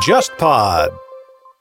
[0.00, 0.90] JustPod。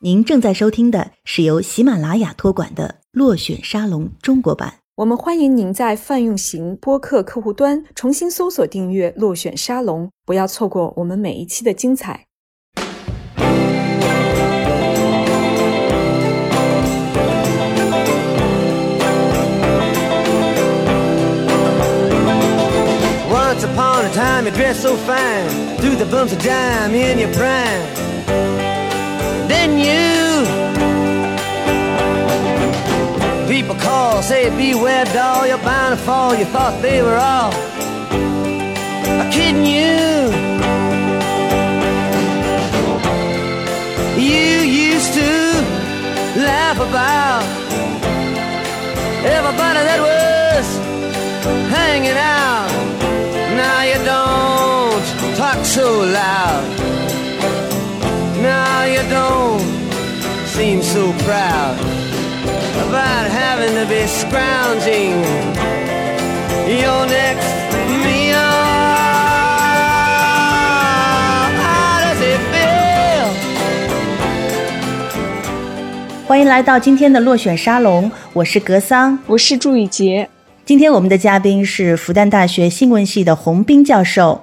[0.01, 4.75] 您正在收听的是由喜马拉雅托管的《落选沙龙》中国版。
[4.97, 12.24] 我们欢迎您在泛用型播客客户端重新搜索订阅“落选沙龙”，不要错过我们每一期的精彩。
[23.55, 27.81] Once upon a time, you dressed so fine, threw the bumps of dime in your prime.
[29.47, 30.43] Didn't you?
[33.47, 36.35] People call, say, beware, doll, you're bound to fall.
[36.35, 37.53] You thought they were all
[39.31, 40.27] kidding you.
[44.21, 45.31] You used to
[46.43, 47.45] laugh about
[49.23, 50.67] everybody that was
[51.71, 52.74] hanging out.
[55.45, 56.63] Talk so loud.
[58.41, 59.61] Now you don't
[60.47, 61.77] seem so proud
[62.87, 65.21] about having to be scrounging
[66.65, 67.53] your next
[68.03, 68.41] meal.
[71.61, 73.29] How does it feel?
[76.27, 79.19] 欢迎来到今天的落选沙龙，我是格桑。
[79.27, 80.27] 我是祝雨杰，
[80.65, 84.41] 今天我们的嘉宾是复旦大学新闻系的洪斌教授，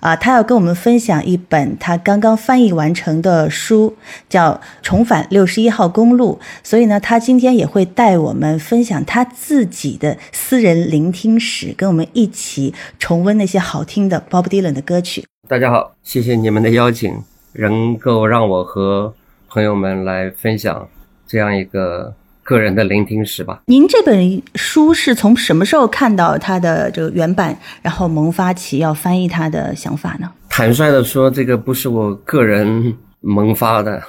[0.00, 3.96] 啊，他要跟我们分享一本他刚刚翻译完成的书，
[4.28, 6.38] 叫《重返六十一号公路》。
[6.62, 15.24] 所以呢，他今天也会带我们分享他自己的私人聆听史，跟我们一起重温那些好听的 Bob Dylan 的歌曲。
[15.48, 19.14] 大家好，谢谢你们的邀请，能够让我和
[19.48, 20.86] 朋友们来分享
[21.26, 22.14] 这样一个
[22.52, 23.62] 个人的聆听史吧。
[23.66, 30.30] 您这本书是从什么时候看到它的这个原版，然后萌发起要翻译它的想法呢？
[30.50, 34.02] 坦率的说，这个不是我个人萌发的，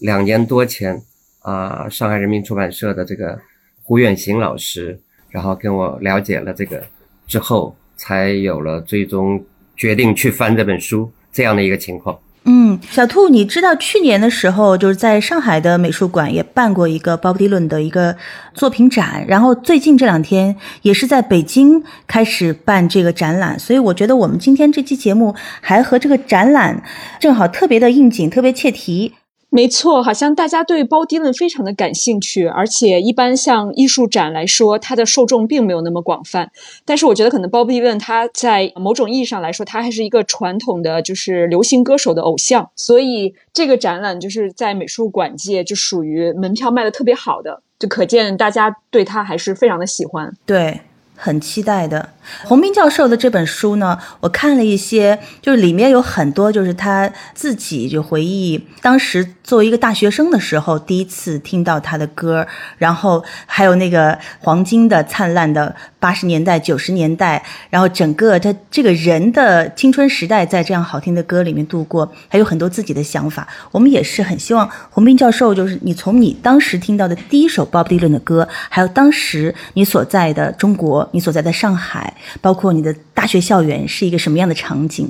[0.00, 1.00] 两年多前
[1.42, 3.38] 啊、上海人民出版社的这个
[3.82, 4.98] 胡远行老师，
[5.28, 6.82] 然后跟我了解了这个
[7.26, 9.44] 之后，才有了最终
[9.76, 12.18] 决定去翻这本书这样的一个情况。
[12.46, 18.14] 嗯，小兔，你知道去年的时候，就是在上海的美术馆也办过一个鲍勃迪伦的一个
[18.52, 26.82] 作品展，然后最近这两天也是在北京开始办这个展览，所以我觉得我们今天这期节目还和这个展览
[27.18, 29.14] 正好特别的应景，特别切题。
[29.54, 36.50] 没错，好像大家对包迪伦非常的感兴趣，而且一般像艺术展来说，它的受众并没有那么广泛。
[36.84, 50.36] 但是我觉得可能包迪伦他在某种意义上来说，他还是一个传统的就是流行歌手的偶像，所以这个展览就是在美术馆界就属于门票卖的特别好的，就可见大家对他还是非常的喜欢。
[50.44, 50.80] 对，
[51.16, 52.10] 很期待的。
[52.44, 62.46] 洪斌教授的这本书呢，我看了一些，就是里面有很多就是他自己就回忆当时作为一个大学生的时候，第一次听到他的歌，
[62.78, 73.46] 然后还有那个黄金的灿烂的八十年代、九十年代，然后整个他这个人的青春时代在这样好听的歌里面度过，还有很多自己的想法。
[73.70, 82.16] 我们也是很希望洪斌教授，就是你从你当时听到的第一首 Bob Dylan 的歌，还有当时你所在的中国，你所在的上海。
[82.40, 85.08] 包括你的大学校园是一个什么样的场景？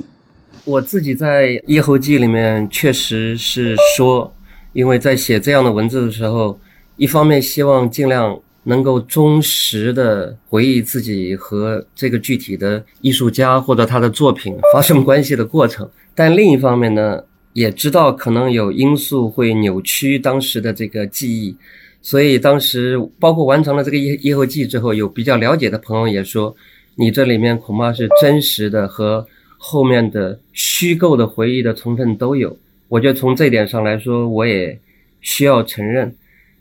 [0.63, 4.33] 我自己在《夜后记》里面确实是说，
[4.73, 6.59] 因为在写这样的文字的时候，
[6.97, 17.23] 一方面希望尽量能够忠实的回忆自己和这个具体的艺术家或者他的作品发生关系的过程，但另一方面呢，
[17.53, 21.55] 也知道可能有因素会扭曲当时的这个记忆，
[22.05, 26.55] 所以当时包括完成了这个《夜夜后记》之后，有比较了解的朋友也说，
[26.93, 29.27] 你这里面恐怕是真实的和。
[29.57, 32.55] 后面的虚构的回忆的成分都有，
[32.87, 34.77] 我觉得从这点上来说，我也
[35.21, 36.13] 需要承认。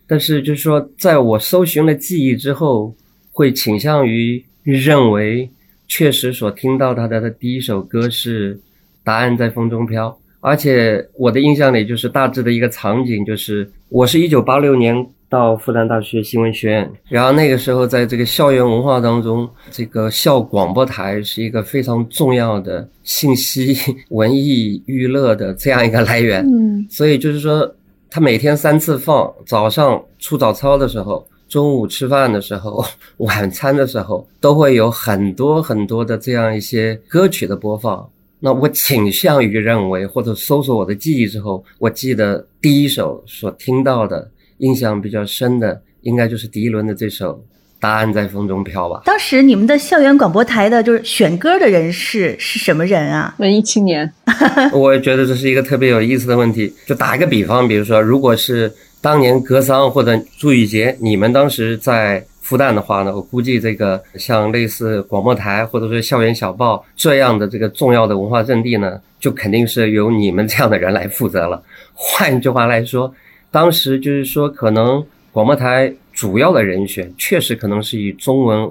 [0.06, 2.94] 但是就是说，在我搜寻了记忆之后，
[3.30, 5.50] 会倾向于认为，
[5.86, 8.54] 确实所听到他的的第一首歌是
[9.02, 10.08] 《答案在风中飘》，
[10.46, 14.94] 而且我的印象里就是大致的一个场景，就是我是一九八六年。
[15.26, 23.76] 到复旦大学新闻学院，然后那个时候在这个校园文化当中，这个校广播台是一个非常重要的信息、
[24.10, 26.46] 文艺、娱乐的这样一个来源。
[26.46, 27.68] 嗯，所以就是说，
[28.08, 32.84] 他每天三次放，早上出早操的时候，中午吃饭的时候，
[33.18, 38.08] 晚餐的时候，都会有很多很多的这样一些歌曲的播放。
[38.44, 44.30] 那我倾向于认为，或者搜索我的记忆之后，我记得第一首所听到的。
[44.58, 47.32] 印象比较深的，应该就是迪伦的这首
[47.80, 49.02] 《答案在风中飘吧。
[49.04, 53.34] 当时你们的校园广播台的就是选歌的人是是什么人啊？
[53.38, 54.10] 文艺青年，
[54.72, 56.72] 我也觉得这是一个特别有意思的问题。
[56.86, 71.62] 就打一个比方，比如说，如果是当年格桑或者朱雨杰，你们当时在复旦的话呢，我估计这个像类似广播台或者说校园小报这样的这个重要的文化阵地呢，就肯定是由你们这样的人来负责了。
[71.94, 73.12] 换一句话来说，
[73.50, 75.02] 当时就是说，可能
[75.32, 78.70] 广播台主要的人选确实可能是以中文、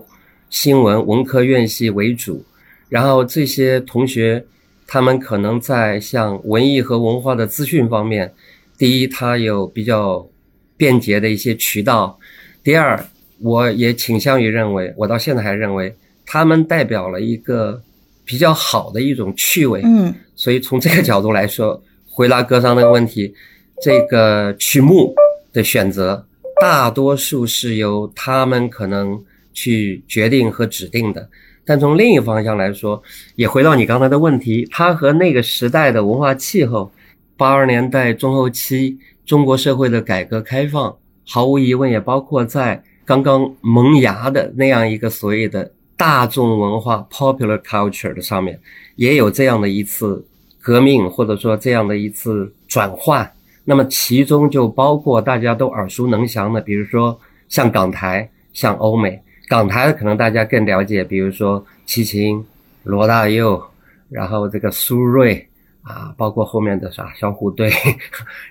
[0.49, 2.45] 新闻、文科院系为主，
[2.89, 4.45] 然后这些同学。
[4.85, 8.31] 他们可能在像文艺和文化的资讯方面，
[8.77, 10.27] 第一，他有比较
[10.77, 12.19] 便捷的一些渠道；
[12.61, 13.03] 第二，
[13.43, 15.93] 我也倾向于认为，我到现在还认为，
[16.25, 17.81] 他们代表了一个
[18.23, 19.81] 比较好的一种趣味。
[19.83, 23.35] 嗯，所以从这个角度来说，回答歌商那个问题，
[23.81, 25.13] 这个曲目
[25.51, 26.25] 的选择，
[26.61, 31.27] 大多数是由他们可能去决定和指定的。
[31.65, 33.03] 但从另一方向来说，
[33.35, 36.89] 也回到你刚才的问题，它和那个时代的文化气候，
[37.35, 40.95] 八二年代中后期中国社会的改革开放，
[41.27, 48.59] 毫无疑问也包括在刚刚萌芽的那样一个所谓的大众文化 （popular culture） 的上面，
[48.95, 50.25] 也有这样的一次
[50.61, 53.29] 革命，或者说这样的一次转换。
[53.65, 57.17] 那么其中就包括大家都耳熟能详的，比如说
[57.47, 59.21] 像港台，像欧美。
[59.47, 62.43] 港台可能大家更了解，比如说齐秦、
[62.83, 63.61] 罗大佑，
[64.09, 65.45] 然后这个苏芮
[65.83, 67.71] 啊，包括后面的啥小虎队，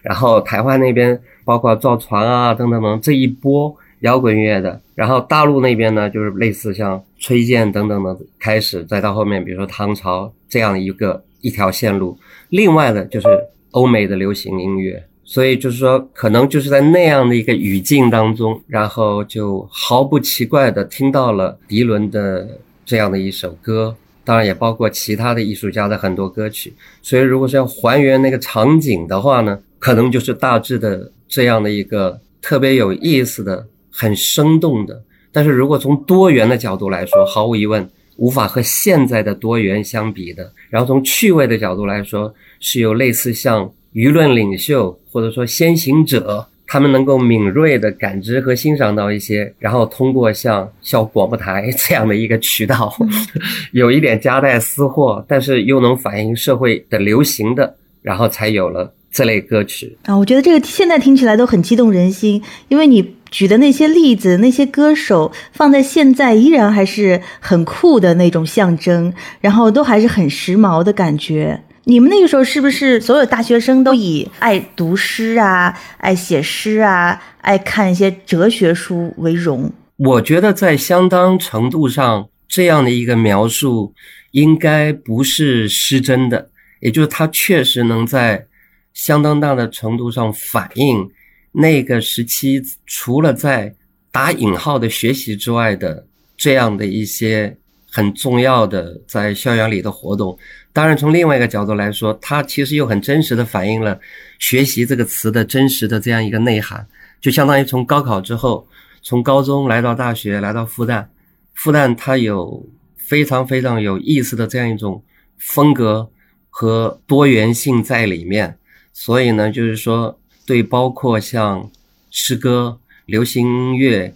[0.03, 12.17] 然后台湾那边包括赵传啊等等等这一波摇滚乐的，然后大陆那边呢就是类似像崔健等等的开始，再到后面比如说唐朝这样一个一条线路，
[12.51, 13.27] 另外的就是
[13.73, 15.03] 欧美的流行音乐。
[15.25, 22.47] 所以就是说，可能就是在那样的一个语境当中，然后就毫不奇怪的听到了迪伦的
[22.85, 26.75] 这样的一首歌，当然也包括其他的艺术家的很多歌曲。
[27.01, 35.01] 所以，如果是要还原那个场景的话呢，可能就是大致的这样的一个特别有意思的、很生动的。
[35.31, 40.51] 但是如果从多元的角度来说，毫无疑问无法和现在的多元相比的。
[40.71, 43.71] 然后从趣味的角度来说，是有类似像。
[43.95, 52.91] 舆论领袖或者说先行者，他们能够敏锐地感知和欣赏到一些，然后通过像像广播台这样的一个渠道，
[53.73, 60.17] 有一点夹带私货，但是又能反映社会的流行的，然后才有了这类歌曲啊。
[60.17, 71.61] 我觉得这个现在听起来都很激动人心，因为你举的那些例子，那些歌手放在现在依然还是很酷的那种象征，然后都还是很时髦的感觉。
[71.85, 79.73] 你们那个时候是不是所有大学生都以爱读诗啊、爱写诗啊、爱看一些哲学书为荣？
[79.97, 83.95] 我觉得在相当程度上，这样的一个描述
[84.33, 86.51] 应该不是失真的，
[86.81, 88.47] 也就是它确实能在
[88.93, 91.09] 相当大的程度上反映
[91.53, 93.75] 那个时期除了在
[94.11, 96.07] 打引号的学习之外的
[96.37, 97.57] 这样的一些
[97.91, 100.37] 很重要的在校园里的活动。
[100.73, 104.01] 当然，从另外一个角度来说，它其实又很真实的反映了
[104.41, 106.87] “学习”这个词的真实的这样一个内涵。
[107.21, 108.67] 就相当于从高考之后，
[109.03, 111.07] 从高中来到大学，来到复旦，
[111.53, 112.67] 复旦它有
[112.97, 115.05] 非常非常有意思的这样一种
[115.37, 116.11] 风格
[116.49, 118.59] 和多元性在里面。
[118.95, 120.19] 所以呢，就是说，
[120.53, 121.71] 对包括像
[122.11, 124.15] 诗歌、流行音乐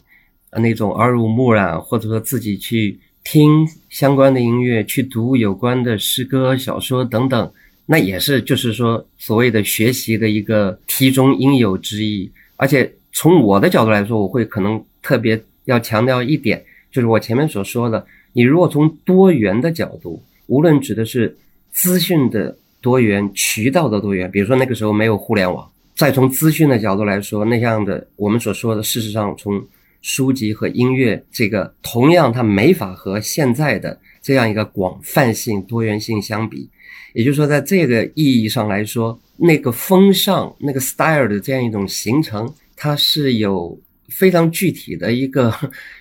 [0.52, 3.00] 那种耳濡目染，或者说自己去。
[3.28, 7.52] 听相关的音乐，去读有关的诗歌、小说等等，
[7.84, 12.30] 那也是就是说所谓的学习的一个题中应有之义。
[12.54, 21.36] 而且从我的角度来说，我会可能特别要强调一点，就是我前面所说的，你如果从多元的角度，无论指的是
[21.72, 29.66] 资讯的多元、渠道的多元，比如说那个时候没有互联网，再从资讯的角度来说，那样的我们所说的，事实上从。
[30.02, 36.70] 书籍和音乐，这个同样它没法和现在的这样一个广泛性、多元性相比。
[37.12, 43.76] 也就是说，在这个意义上来说，那个风尚、那个 style 的这样一种形成，它是有
[44.08, 45.52] 非常具体的一个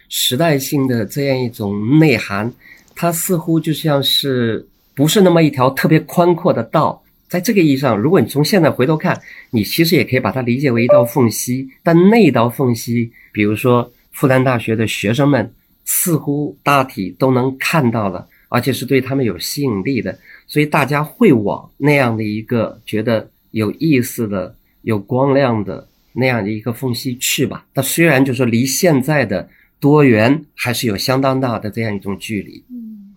[0.07, 2.53] 时代性的这样一种内涵。
[2.93, 7.01] 它似乎就像是不是那么一条特别宽阔的道。
[7.27, 11.69] 在这个意义上，如果你从现在回头看，你其实也可以把它理解为一道缝隙。
[11.83, 13.91] 但那道缝隙，比如说。
[14.15, 15.53] 复旦大学的学生们
[15.83, 20.17] 似乎大体都能看到了，而且是对他们有吸引力的，
[20.47, 27.65] 所以大家会往那样的一个觉得有意思的、有光亮的那样的一个缝隙去吧。
[27.73, 29.49] 它虽然就是离现在的
[29.81, 32.63] 多元还是有相当大的这样一种距离。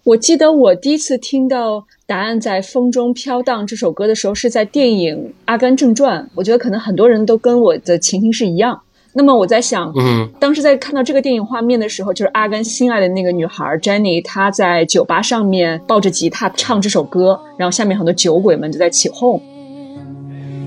[0.08, 6.22] 我记得我第一次听到《答案在风中飘荡》这首歌的时候，是在电影《阿甘正传》。
[6.34, 8.80] 我觉得可能很多人都跟我的情形是一样。
[9.12, 19.38] 那么我在想，嗯，当时在看到这个电影画面的时候，就是阿甘心爱的那个女孩 Jenny，她在酒吧上面抱着吉他唱这首歌，然后下面很多酒鬼们就在起哄。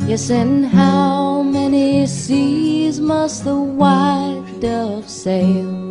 [0.07, 5.90] Yes, and how many seas must the white dove sail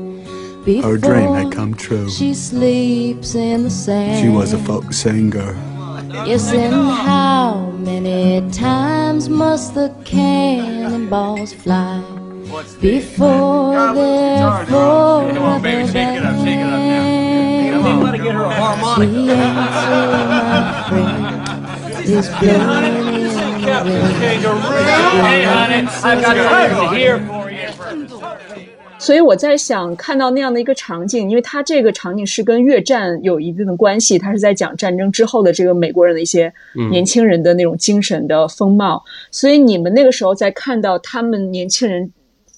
[0.67, 2.11] Her dream had come true.
[2.11, 4.21] she sleeps in the sand?
[4.23, 5.55] She was a folk singer.
[6.27, 12.03] Yes, and how many times must the cannonballs fly
[12.79, 17.83] before they're forever Come on, baby, shake it up, shake it up now.
[17.83, 19.13] Come on, get her a harmonica.
[19.13, 19.97] The answer,
[20.29, 24.51] my friend, is blowing in the
[26.93, 27.40] wind.
[29.01, 36.53] 所以我在想，看到那样的一个场景，因为它这个场景是跟越战有一定的关系，它是在讲战争之后的这个美国人的一些
[36.91, 39.03] 年轻人的那种精神的风貌。
[39.31, 42.13] 所以你们那个时候在看到他们年轻人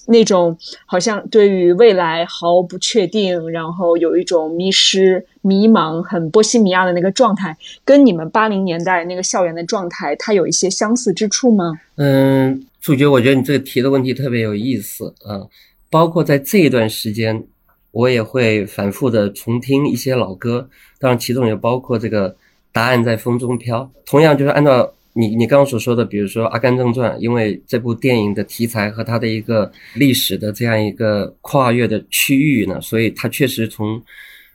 [0.09, 11.79] 那种好像对于未来毫不确定，然后有一种迷失、迷茫、很波西米亚的那个状态，跟你们八零年代那个校园的状态，它有一些相似之处吗？
[11.95, 15.47] 嗯，主角，我觉得你这个提的问题特别有意思啊。
[15.93, 17.45] 包括在这一段时间，
[17.91, 20.67] 我也会反复的重听一些老歌，
[20.99, 22.31] 当然其中也包括这个
[22.73, 23.81] 《答案在风中飘》。
[24.07, 34.03] 同样就是按照你你刚刚所说的，比如说《阿甘正传》，因为这部电影的题材和它的一个历史的这样一个跨越的区域呢，所以它确实从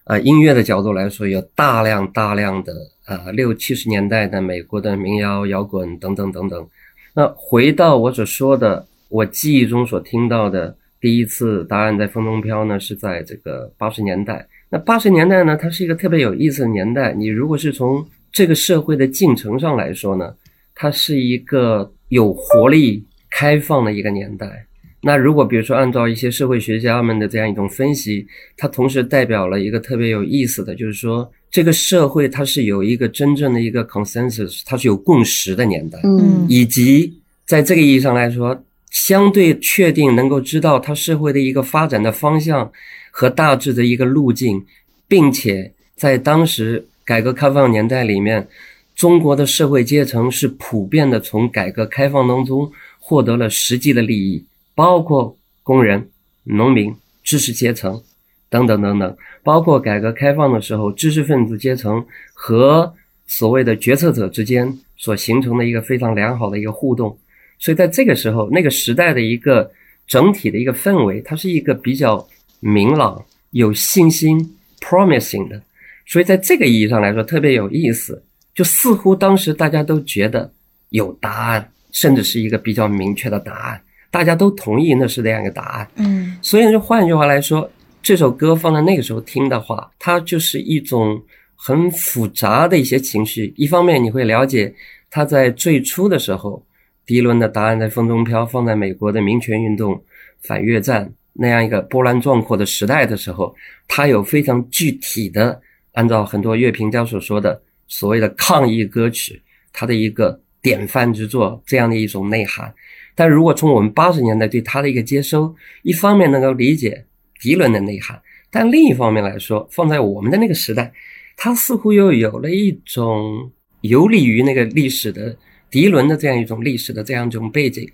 [0.05, 2.73] 呃音乐的角度来说，有大量大量的
[3.05, 6.67] 呃六七十年代的美国的民谣、摇滚等等等等。
[7.13, 10.75] 那回到我所说的，我记忆中所听到的。
[11.07, 14.45] 第一次答案在风中飘呢，是在这个八十年代。
[14.69, 17.13] 那八十年代呢，它是一个特别有意思的年代。
[17.13, 20.35] 你如果是从这个社会的进程上来说呢，
[20.75, 24.67] 它是一个有活力、开放的一个年代。
[25.01, 37.13] 那如果比如说按照一些社会学家们的这样一种分析，它同时代表了一个特别有意思的，就是说这个社会它是有一个真正的一个 consensus，它是有共识的年代，嗯以及
[37.45, 38.61] 在这个意义上来说。
[38.99, 42.71] 相对确定能够知道它社会的一个发展的方向
[43.11, 44.65] 和大致的一个路径，
[45.07, 48.47] 并且在当时改革开放年代里面，
[48.95, 56.09] 中国的社会阶层是普遍的从改革开放当中获得了实际的利益，包括工人、
[56.43, 56.91] 农民、
[57.23, 58.01] 知识阶层
[58.49, 62.91] 等等等等，包括改革开放的时候知识分子阶层和
[63.27, 67.15] 所谓的决策者之间所形成的一个非常良好的一个互动。
[67.59, 69.69] 所以在这个时候，那个时代的一个
[70.07, 72.25] 整体的一个氛围，它是一个比较
[72.59, 74.37] 明朗、有信心、
[74.79, 75.61] promising 的。
[76.05, 78.23] 所以在这个意义上来说，特别有意思。
[78.55, 80.51] 就似乎当时大家都觉得
[80.89, 85.87] 有答案，甚至是一个比较明确的答案，大家都同意那是那样一个答案。
[85.97, 87.69] 嗯所以就换句话来说，
[88.01, 91.21] 这首歌放在那个时候听的话，它就是一种
[91.55, 93.53] 很复杂的一些情绪。
[93.55, 94.73] 一方面你会了解
[95.09, 96.63] 他在最初的时候。
[97.07, 100.03] 迪伦的答案在风中飘，放在美国的民权运动、
[100.41, 103.55] 反越战那样一个波澜壮阔的时代的时候，
[103.87, 105.61] 它有非常具体的，
[105.93, 112.73] 按照很多乐评家所说的所谓的抗议歌曲，它的一个典范之作这样的一种内涵。
[113.15, 117.05] 但如果从我们八十年代对它的一个接收，一方面能够理解
[117.39, 118.21] 迪伦的内涵，
[118.51, 120.91] 但另一方面来说，放在我们的那个时代，
[121.37, 123.49] 它似乎又有了一种
[123.79, 125.37] 游离于那个历史的。
[125.69, 127.89] 迪伦的这样一种历史的这样一种背景，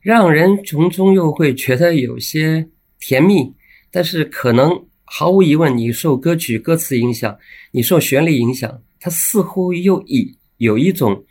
[0.00, 3.52] 让人从中又会觉得有些甜蜜，
[3.90, 7.36] 但是可能毫无疑问，你受歌曲歌词影响，
[7.72, 11.24] 你受旋律影响，它似乎又以有一种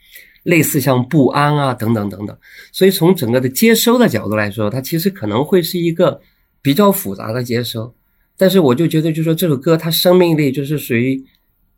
[0.44, 2.38] 类似像不安啊等等等等。
[2.72, 6.20] 所以从整个的接收的角度来说，它其实可能会是一个
[6.62, 7.94] 比较复杂的接收。
[8.38, 11.22] 但是我就觉得，就说这首歌它生命力就是属于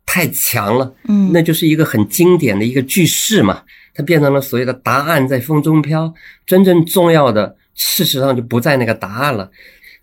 [0.06, 3.62] 太强了，嗯，那就是一个很经典的一个句式嘛。
[3.94, 6.12] 它变成了所谓的答案在风中飘，
[6.46, 9.50] 真正重要的事实上就不在那个答案了，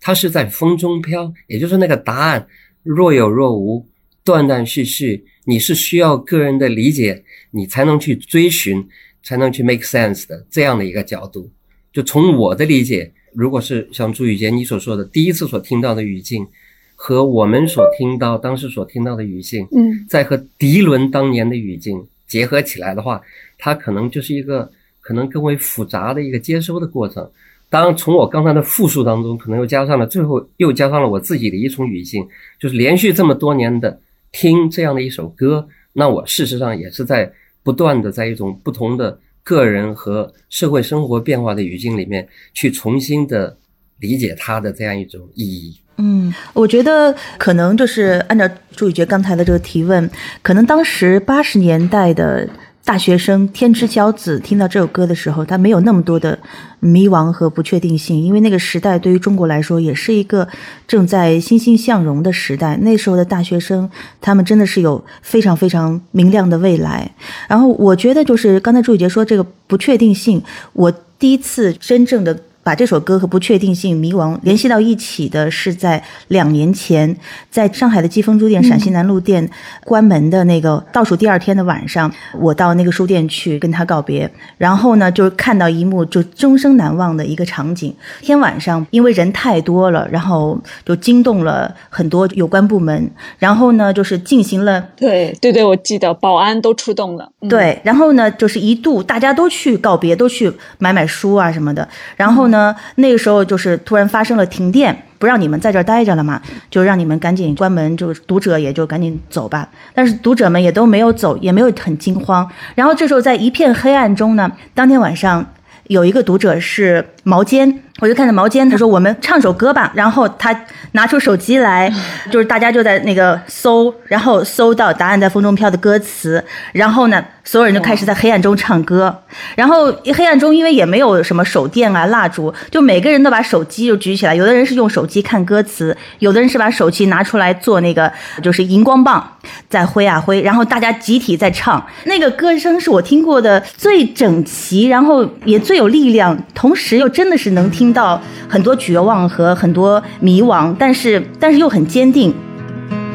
[0.00, 2.46] 它是在风中飘，也就是那个答案
[2.82, 3.86] 若有若无，
[4.24, 8.86] 断断续续，你是需要个人的理解，你才能去追寻，
[9.22, 11.50] 才能去 make sense 的这样的一个角度。
[11.92, 16.46] 就从我的理解，如果是像朱雨杰你所说的第一次所听到的语境，
[16.94, 23.20] 和我们所听到当时所听到的语境，嗯，再和迪伦当年的语境结合起来的话。
[23.60, 24.68] 它可能就是一个
[25.00, 27.30] 可能更为复杂的一个接收的过程，
[27.68, 32.26] 当然，从我刚才的复述当中，可能又加上了最后又加上了我自己的一重语境，
[32.58, 34.00] 就是连续这么多年的
[34.32, 43.56] 听这样的一首歌，那我事实上也是在不断的在一种不同的个人和社会生活变化的语境里面去重新的
[43.98, 45.76] 理解它的这样一种意义。
[45.98, 50.10] 嗯，我觉得可能就是按照朱宇杰刚才的这个提问，
[50.42, 52.48] 可能当时八十年代的。
[52.82, 56.36] 大学生天之骄子听到这首歌的时候，他没有那么多的
[56.80, 60.48] 迷茫和不确定性，因为那个时代对于中国来说也是一个
[60.88, 62.76] 正在欣欣向荣的时代。
[62.78, 63.88] 那时候的大学生，
[64.20, 67.08] 他们真的是有非常非常明亮的未来。
[67.46, 72.36] 然后我觉得，就是刚才朱宇杰说这个不确定性，我第一次真正的。
[72.62, 77.16] 把这首歌和不确定性、迷惘联系到一起的是在两年前，
[77.50, 79.48] 在上海的季风书店陕西南路店
[79.84, 87.94] 关门的那个倒数第二天的晚上，我到那个书店去跟他告别，然后呢，就看到一幕就终生难忘的一个场景。
[88.20, 102.49] 天晚上，因为人太多了，然后就惊动了很多有关部门，然后呢，就是进行了对对对，我记得保安都出动了，对，然后呢，就是一度大家都去告别，都去买买书啊什么的，然后。
[102.50, 106.40] 呢，那个时候就是突然发生了停电，不让你们在这儿待着了嘛，
[106.70, 109.68] 就让你们赶紧关门，就读者也就赶紧走吧。
[109.94, 112.48] 但是读者们也都没有走，也没有很惊慌。
[112.74, 115.44] 然后这时候在一片黑暗中呢，当天晚上
[115.88, 117.82] 有一个读者是毛尖。
[118.00, 120.58] 我就看着毛尖，他说：“我们唱首歌吧。”然后他
[120.92, 121.92] 拿出手机来，
[122.32, 126.42] 就是大家就在那个搜，然后搜到《答案在风中飘》的歌词，
[126.72, 129.22] 然后呢，所有人就开始在黑暗中唱歌。
[129.54, 134.34] 然后黑暗中，因为也没有什么手电啊、蜡烛，就每个人都把手机就举起来。
[134.34, 138.10] 有的人是用手机看歌词，有的人是把手机拿出来做那个
[138.42, 139.22] 就是荧光棒，
[139.68, 140.40] 在挥啊挥。
[140.40, 147.89] 然后大家集体在唱，那个歌声是我听过的最整齐，然后也最有力量，同时又真的是能听。
[147.92, 152.34] 到很多绝望和很多迷惘，但是但是又很坚定。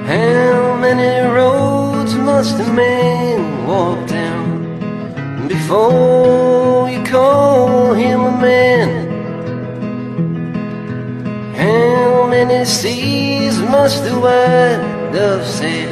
[0.07, 9.05] How many roads must a man walk down before you call him a man?
[11.57, 14.79] How many seas must the white
[15.11, 15.89] dove sail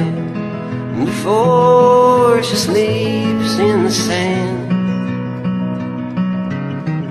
[1.04, 4.63] before she sleeps in the sand?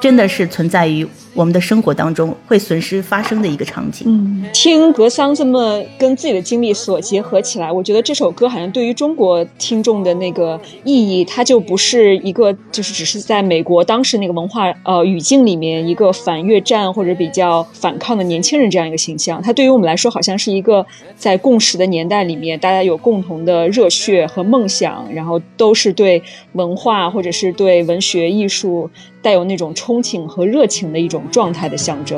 [0.00, 1.06] 真的是存在于。
[1.34, 4.06] 我们的生活当中会损失发生的一个场景。
[4.08, 19.38] 嗯，听格桑这么跟自己的经历所结合起来，我觉得这首歌好像对于中国听众的那个意义，它就不是一个就是只是在美国当时那个文化呃语境里面一个反越战或者比较反抗的年轻人这样一个形象。
[19.42, 20.86] 它对于我们来说，好像是一个
[21.18, 26.22] 在共识的年代里面，大家有共同的热血和梦想，然后都是对
[26.54, 28.90] 文化或者是对文学艺术
[29.26, 31.24] 带有那种憧憬和热情的一种。
[31.32, 32.16] 状态的象征。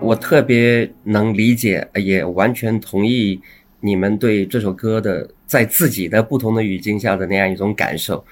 [0.00, 3.40] 我特别能理解，也完全同意
[3.80, 8.24] 你们对这首歌的在自己的不同的语境下的那样一种感受。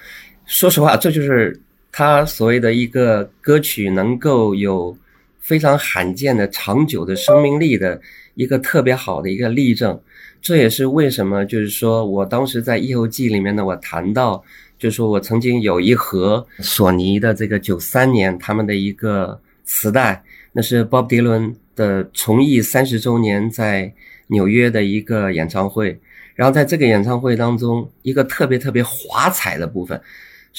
[0.45, 1.59] 说实话，这就是。
[1.89, 4.95] 他所谓的一个歌曲能够有
[5.39, 7.99] 非常罕见的长久的生命力的
[8.35, 9.99] 一个特别好的一个例证，
[10.39, 14.43] 这也是为什么就是说我当时在《夜后记》里面呢，我谈到，
[14.77, 23.91] 就是说我曾经有一盒索尼的这个九三年他们的一个磁带，那是 Bob Dylan 的重艺三十周年在
[24.27, 25.99] 纽约的一个演唱会，
[26.37, 30.01] 然后在这个演唱会当中，一个特别特别华彩的部分。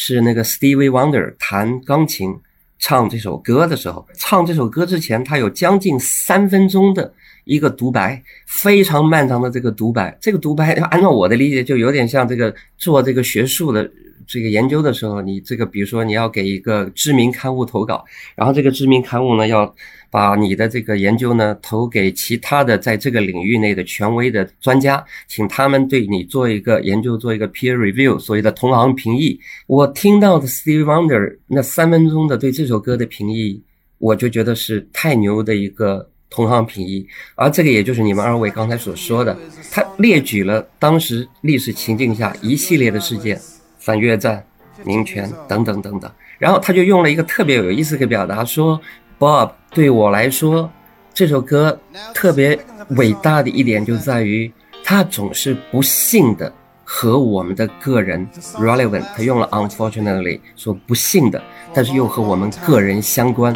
[0.01, 2.33] 是那个 Stevie Wonder 弹钢琴
[2.79, 7.13] 唱这首歌的时候，唱这首歌之前，他有将近三分钟的
[7.43, 10.17] 一个独白，非常漫长的这个独白。
[10.21, 13.91] 这个独白按照我的理解，就有点像这个做这个学术的
[14.25, 18.05] 这个研究的时候，你这个比如说你要给一个知名刊物投稿，
[18.37, 19.75] 然后这个知名刊物呢要
[20.11, 29.39] 把你的这个研究呢投给其他的在这个领域内的权威的专家，请他们对你做一个研究，做一个 peer review，所谓的同行评议。
[29.67, 33.63] 我听到的 Steve Wonder 那三分钟的对这首歌的评议，
[33.99, 37.07] 我就觉得是太牛的一个同行评议。
[37.35, 39.37] 而这个也就是你们二位刚才所说的，
[39.71, 43.39] 他列举了当时历史情境下一系列的事件，
[43.79, 44.45] 反越战、
[44.85, 46.11] 民权等等等等。
[46.39, 48.81] 然后他就用了一个特别有意思的表达，说
[49.20, 50.70] ：“Bob，对我来说，
[51.14, 51.80] 这首歌
[52.14, 54.52] 特别伟大的一点就在于，
[54.84, 56.52] 它总是不幸的
[56.84, 59.04] 和我们的个人 relevant。
[59.16, 61.42] 他用了 unfortunately，说不幸的，
[61.74, 63.54] 但是又和我们个人相关。”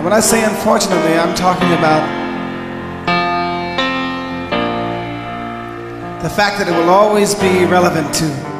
[0.00, 2.02] When I say unfortunately, I'm talking about
[6.22, 8.51] the fact that it will always be relevant to.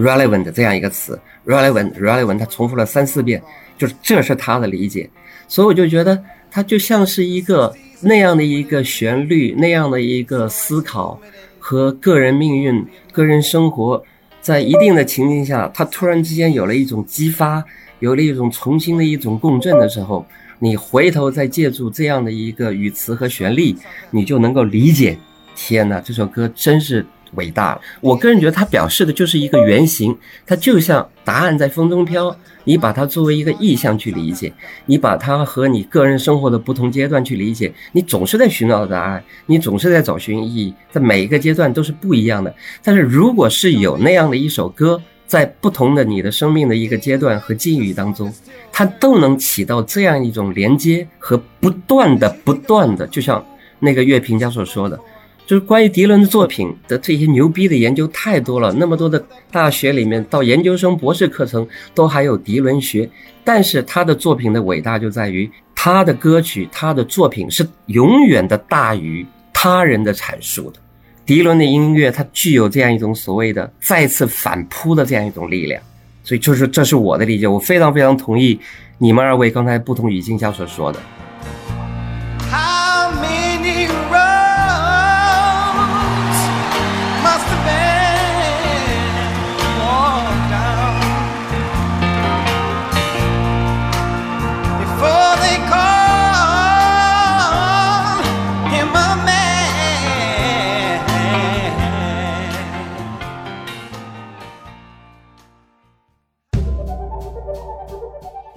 [0.00, 3.42] Relevant 这样一个词，relevant relevant，他重复了三四遍，
[3.76, 5.08] 就是这是他的理解，
[5.46, 11.20] 所以我就觉得它就像是一个那样的一个旋律，那样的一个思考
[11.58, 14.02] 和个人命运、个人生活，
[14.40, 17.62] 在一定的情境下，它突然之间有了一种激发，
[17.98, 20.26] 有了一种重新的一种共振的时候，
[20.58, 23.76] 你回头再借助这样的一个语词和旋律，
[24.10, 25.16] 你就能够理解。
[25.54, 27.04] 天哪，这首歌真是。
[27.34, 30.16] 伟大了，我个人觉得它表示的就是一个原型，
[30.46, 34.52] 它就像答案在风中飘，你把它作为一个意象去理解，
[34.86, 42.54] 你把它和你个人生活的不同阶段去理解，你总是在寻找答案，你总是在找寻意义，在每一个阶段都是不一样的。
[42.82, 48.32] 但是如果是有那样的一首歌，在不同的你的生命的一个阶段和境遇当中，
[48.72, 53.44] 它都能起到这样一种连接和不断的、不断的，就像
[53.78, 54.98] 那个乐评家所说的。
[55.46, 63.10] 就是关于迪伦的作品的这些牛逼的研究太多了，那么多的大学里面到研究生、博士课程都还有迪伦学，
[63.44, 70.78] 但是他的作品的伟大就在于他的歌曲、他的作品是永远的大于他人的阐述的。
[71.26, 75.80] 迪伦的音乐它具有这样一种所谓的再次反扑的这样一种力量，
[76.24, 78.58] 所以就是这是我的理解，我非常非常同意
[78.98, 80.98] 你们二位刚才不同语境下所说的。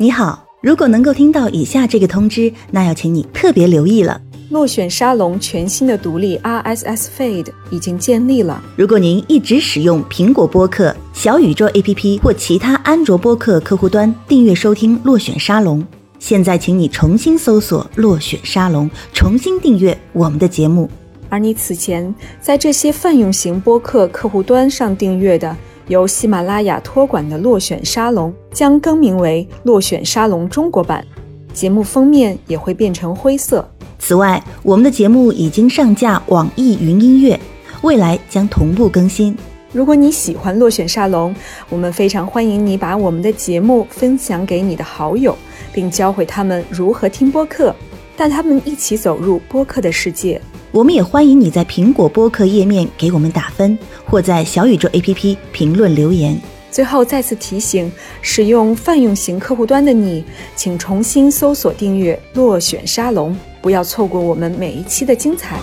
[0.03, 4.19] 你好，如果能够听到以下这个通知，那要请你特别留意了。
[4.49, 8.61] 落选沙龙全新的独立 RSS feed 已经建立了。
[8.75, 15.81] 如果您一直使用苹果播客、小宇宙 APP 或其他安卓播客客户端订阅收听落选沙龙，
[16.19, 20.89] 现在请你重新搜索落选沙龙，重新订阅我们的节目。
[21.29, 25.55] 而你此前在这些泛用型播客客户端上订阅的。
[25.87, 31.05] 由喜马拉雅托管的落选沙龙将更名为落选沙龙中国版，
[31.53, 33.67] 节目封面也会变成灰色。
[33.99, 37.39] 此外，我们的节目已经上架网易云音乐，
[37.81, 39.35] 未来将同步更新。
[39.71, 41.35] 如果你喜欢落选沙龙，
[41.69, 45.35] 我们非常欢迎你把我们的节目分享给你的好友，
[45.73, 47.75] 并教会他们如何听播客，
[48.15, 50.41] 带他们一起走入播客的世界。
[50.71, 56.35] 我们也欢迎你在苹果播客页面给我们打分，或在小宇宙 APP 评论留言。
[56.71, 65.59] 最后再次提醒，使用泛用型客户端的你，请重新搜索订阅“落选沙龙”，不要错过我们每一期的精彩。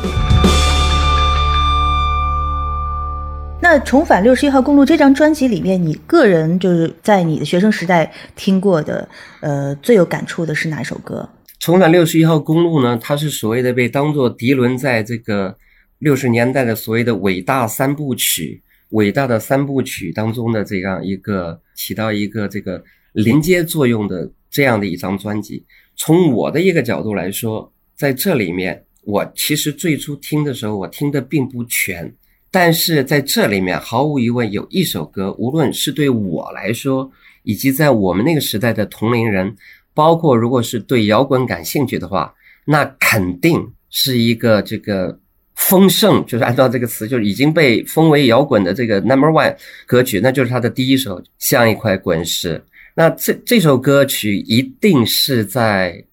[3.60, 9.08] 那《重返六十一号公路》这张专辑里面，你个人就是在你的学生时代听过的，
[9.40, 11.28] 呃，最有感触的是哪一首歌？
[11.60, 12.98] 重返六十一号公路呢？
[13.02, 15.54] 它是所谓的被当做迪伦在这个
[15.98, 25.62] 六十年代的所谓的伟大三部曲、伟大的三部曲当中的这样一个起到一个这个连接作用的这样的一张专辑。
[25.96, 32.10] 从我的一个角度来说，在这里面，我其实最初听的时候，我听的并不全，
[32.50, 39.54] 但是在这里面，毫无疑问有一首歌，无论是对我来说，以及在我们那个时代的同龄人。
[39.94, 45.18] 包括如果是对摇滚感兴趣的话，那肯定是一个这个
[45.54, 49.54] 丰盛，就是按照这个词，就是已经被封为摇滚的这个 number one
[49.86, 52.58] 歌曲，那就是他的第一首《像一块滚石》。
[52.94, 56.04] 那这这首歌曲一定是在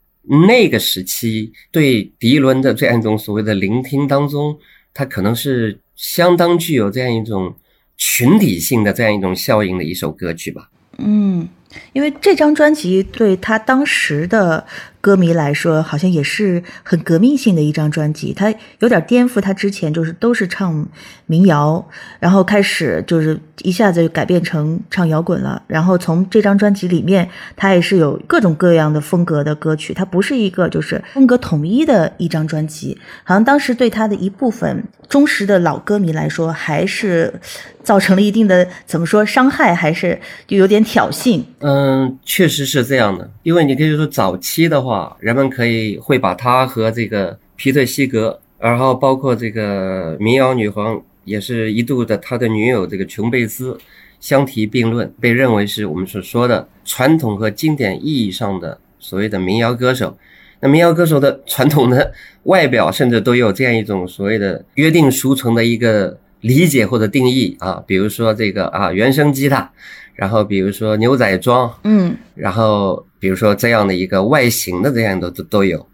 [0.45, 4.57] 那个时期对迪伦的这样一种所谓的聆听当中，
[4.93, 7.55] 它可能是相当具有这样一种
[7.97, 10.69] 群体性的这样一种效应的一首歌曲吧。
[10.97, 11.47] 嗯，
[11.93, 14.65] 因为这张专辑对他当时的
[14.99, 18.33] 歌迷来说，好像也是很革命性的一张专辑。
[18.33, 20.87] 他有点颠覆他之前就是都是唱
[21.25, 21.85] 民谣，
[22.19, 25.61] 然后开始就是一下子就改变成唱摇滚了。
[25.67, 32.97] 然后从这张专辑里面，他也是有各种各样的风格的歌曲，它不是一个就是风格统一的一张专辑。
[33.23, 37.33] 好像当时对他的一部分忠实的老歌迷来说，还是
[37.83, 41.41] 造成了一定的怎么说伤害，还是就有点挑衅。
[41.59, 44.81] 嗯，确实是这样的，因为你可以说早期的，
[45.19, 53.77] 人们可以会把他和这个皮特西格，然后包括这个民谣女皇，也是一度的他的女友这个琼贝斯
[54.19, 60.17] 相提并论，被认为是我们所说的传统和经典意义上的所谓的民谣歌手。
[60.59, 62.11] 那民谣歌手的传统的
[62.43, 69.71] 外表，甚至都有这样一种所谓的约定俗成的一个理解或者定义啊，比如说这个啊原声吉他。
[70.15, 75.87] 然后比如说牛仔装，嗯，然后比如说这样的一个外形的这样的都都有，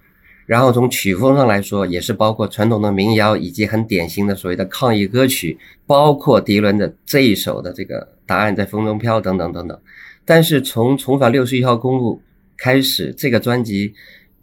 [0.45, 9.79] 然后从曲风上来说，也是包括传统的民谣以及很典型的所谓的抗议歌曲，包括迪伦的这一首的这个《答案在风中飘》等等等等。
[10.25, 12.21] 但是从重返六十一号公路
[12.57, 13.93] 开始，这个专辑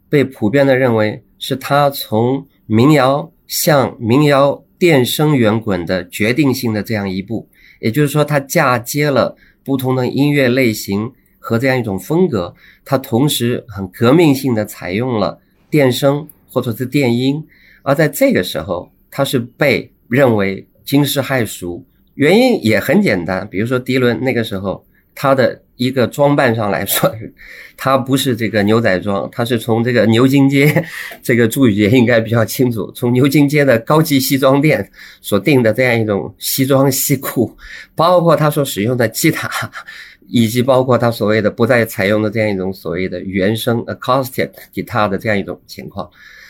[0.09, 7.49] 被普遍的认为是他从民谣向民谣电声圆滚的决定性的这样一步，
[7.81, 9.37] 也就是说，他嫁接了。
[9.63, 11.13] 不同的音乐类型
[11.51, 15.37] 和这样一种风格，它同时很革命性的采用了
[15.69, 17.45] 电声或者是电音，
[17.83, 21.85] 而在这个时候，它是被认为惊世骇俗。
[22.15, 24.85] 原因也很简单，比如说迪伦那个时候。
[25.13, 27.13] 他的一个装扮上来说，
[27.77, 30.83] 他不是这个牛仔装，他是从这个牛津街，
[31.21, 34.89] 这个朱宇杰应该比较清楚，从牛津街的高级西装店
[35.21, 37.55] 所定的这样一种西装西裤，
[37.95, 39.51] 包括他所使用的吉他，
[40.31, 46.09] 以及包括他所谓的不再采用的这样一种所谓的原声 acoustic 吉他的这样一种情况。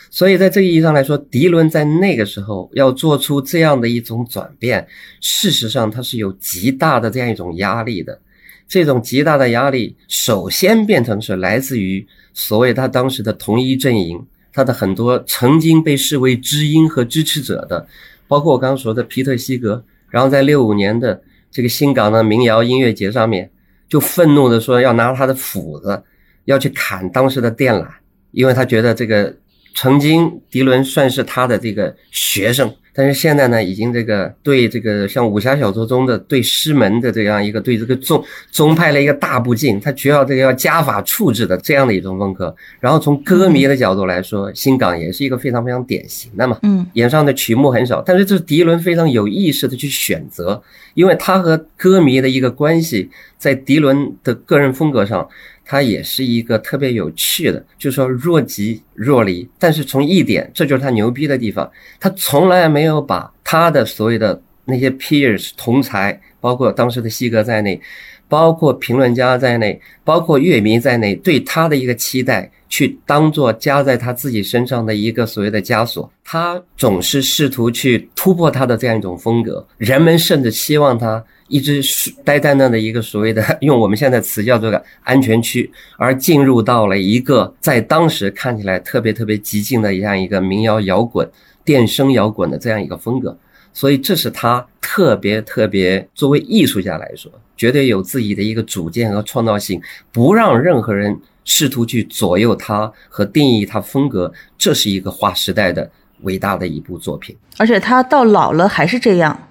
[0.09, 4.85] 所以在这个意义上来说，迪伦在那个时候要做出这样的一种转变，
[5.21, 8.19] 事实上他是有极大的这样一种压力的。
[8.67, 17.85] 这种极大的压力，首先变成是来自于所谓他当时的同一阵营，他的很多曾经被视为知音和支持者的，
[18.27, 23.49] 包括我刚刚说的皮特西格，然后在六五年的这个新港的民谣音乐节上面，
[23.91, 26.01] 就愤怒的说要拿他的斧子
[26.45, 27.85] 要去砍当时的电缆，
[28.31, 29.35] 因为他觉得这个
[29.75, 32.73] 曾经迪伦算是他的这个学生。
[32.93, 42.53] 但是现在呢，已经这个对这个像武侠小说中的对师门的这样一个对这个宗宗派的一个大不敬，他需要这个要加法处置的这样的一种风格。
[42.81, 50.61] 然后从歌迷的角度来说，新港也是一个非常非常典型的嘛，嗯，演唱的曲目很少，但是这是迪伦非常有意识的去选择，
[50.93, 55.29] 因为他和歌迷的一个关系，在迪伦的个人风格上。
[55.71, 59.47] 他也是一个特别有趣的，就是说若即若离。
[59.57, 67.79] 但是从一点，这就是他牛逼的地方，他从来没有把他的所谓的那些 peers 同才，包括当时的西格在内，
[68.27, 76.11] 包括评论家在内，包括乐迷在内，对他的一个期待，去当做加在他自己身上的一个所谓的枷锁。
[76.25, 81.23] 他总是试图去突破他的这样一种风格，人们甚至希望他。
[81.51, 81.81] 一直
[82.23, 91.29] 待在那的一个所谓的 用我们现在词叫做个安全区，而进入到了一个在当时看起来特别特别激进的这样一个民谣摇滚、
[91.65, 93.37] 电声摇滚的这样一个风格，
[93.73, 99.81] 所以这是他特别特别作为艺术家来说，绝对有自己的一个主见和创造性，
[100.13, 107.35] 不让任何人试图去左右他和定义他风格，这是一个划时代的伟大的一部作品。
[107.57, 109.49] 而且他到老了还是这样。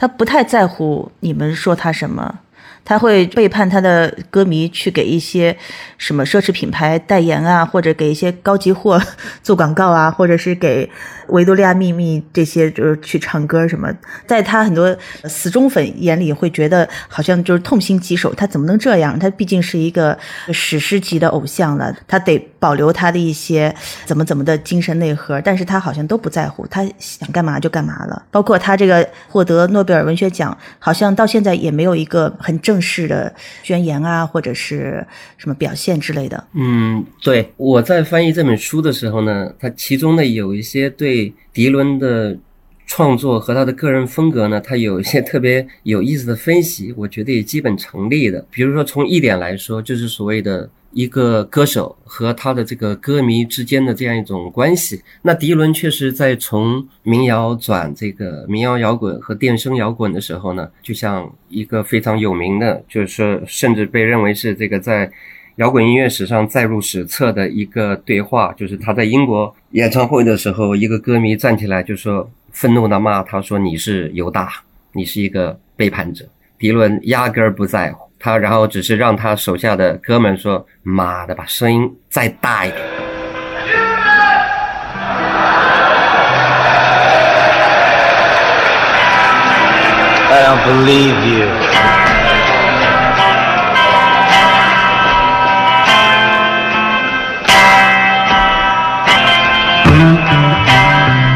[0.00, 2.38] 他不太在乎你们说他什么，
[2.86, 5.54] 他会背叛他的歌迷，去给一些
[5.98, 8.98] 什么奢侈品牌代言啊，或者给一些高级货
[9.42, 10.88] 做广告啊，或者是给。
[11.30, 13.92] 维多利亚秘密这些就是去唱歌什么，
[14.26, 19.18] 在他很多死忠粉眼里会觉得好像就是痛心疾首，他怎么能这样？
[19.18, 20.16] 他毕竟是一个
[20.52, 28.22] 史诗级的偶像了，他得保留他的一些怎么怎么的精神内核，但是他好像都不在乎，他想干嘛就干嘛了。
[28.30, 36.42] 包括他这个获得诺贝尔文学奖，好像到现在也没有一个很正式的宣言啊，或者是什么表现之类的。
[36.54, 41.19] 嗯，对，我在翻译这本书的时候呢，它其中呢有一些对。
[41.52, 42.36] 迪伦的
[42.86, 48.44] 创作和他的个人风格呢，他有一些特别有意思的分析，我觉得也基本成立的。
[48.50, 55.00] 比如说，从一点来说，就是所谓的一个歌手和他的这个歌迷之间的这样一种关系。
[55.22, 65.08] 那迪伦确实在从民谣转这个民谣摇滚和电声摇滚的时候呢，就像一个非常有名的，就是说甚至被认为是这个在
[65.60, 74.50] 摇滚音乐史上载入史册的一个对话，就是他在英国演唱会的时候，一个歌迷站起来就说愤怒的骂他说你是犹大，
[74.94, 76.24] 你是一个背叛者。
[76.58, 78.10] 迪伦压根儿不在乎。
[78.18, 82.80] 他然后只是让他手下的哥们说：“妈的，把声音再大一点。”
[90.32, 91.69] I don't believe you.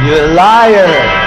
[0.05, 1.25] Your band.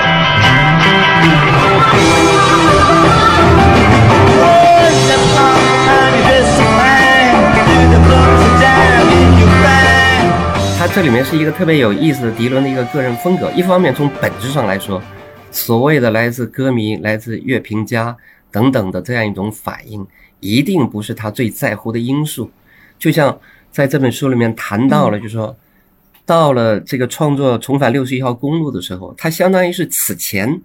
[10.77, 13.49] 他这里面是一个特别有意思的迪伦的一个个人风格。
[13.55, 15.01] 一方面从本质上来说，
[15.49, 18.15] 所谓的来自歌迷、来自乐评家
[18.51, 20.05] 等等的这样一种反应，
[20.39, 22.51] 一定不是他最在乎的因素。
[22.99, 23.39] 就像
[23.71, 25.55] 在这本书里面谈到了，就说
[26.27, 30.61] 到了这个创作《重返六十一号公路》的时候，他相当于是此前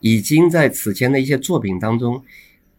[0.00, 2.20] 已经在此前的一些作品当中，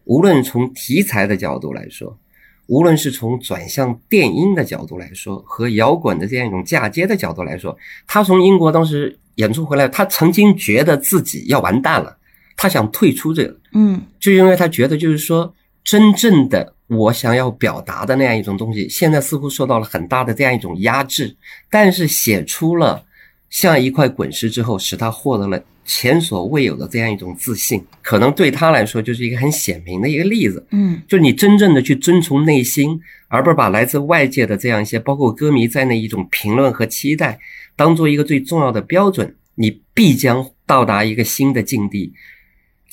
[0.05, 2.17] 无论从题材的角度来说，
[2.65, 12.17] 无论是从转向电音的角度来说，和摇滚的这样一种嫁接的角度来说，他从英国当时演出回来，他曾经觉得自己要完蛋了，
[12.57, 14.01] 他想退出这个，嗯。
[14.19, 21.35] 就因为他觉得就是说，真正的我想要表达的那样一种东西，现在似乎受到了很大的这样一种压制，
[21.69, 23.03] 但是写出了
[23.49, 30.65] 像一块滚石之后，使他获得了前所未有的这样一种自信，可能对他来说就是一个很显明的一个例子。
[30.71, 37.39] 嗯就你真正的去遵从内心，而不是把来自外界的这样一些，包括歌迷在内一种评论和期待，
[37.75, 42.13] 当做一个最重要的标准，你必将到达一个新的境地。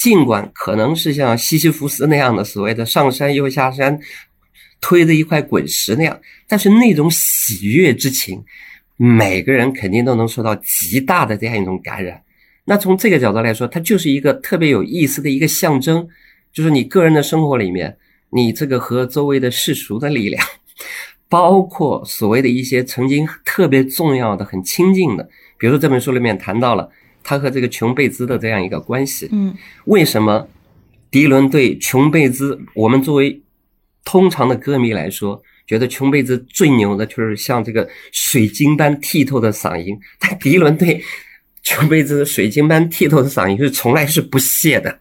[0.00, 4.00] 尽管可能是像西西弗斯那样的所谓的上山又下山，
[4.80, 8.42] 推着一块滚石那样，但是那种喜悦之情，
[8.96, 12.22] 每个人肯定都能受到极大的这样一种感染。
[12.64, 16.08] 那从这个角度来说，它就是一个特别有意思的一个象征，
[16.50, 17.94] 就是你个人的生活里面，
[18.30, 20.42] 你这个和周围的世俗的力量，
[21.28, 26.88] 包括所谓的一些曾经特别重要的、很亲近的，比如说这本书里面谈到了
[27.30, 29.28] 他和这个琼贝兹的这样一个关系。
[29.30, 30.48] 嗯为什么
[31.12, 33.40] 迪伦对琼贝兹，我们作为
[34.04, 41.00] 通常的歌迷来说，觉得琼贝兹最牛的就是像这个水晶般剔透的嗓音，但迪伦对
[41.62, 44.98] 琼贝兹水晶般剔透的嗓音是从来是不屑的，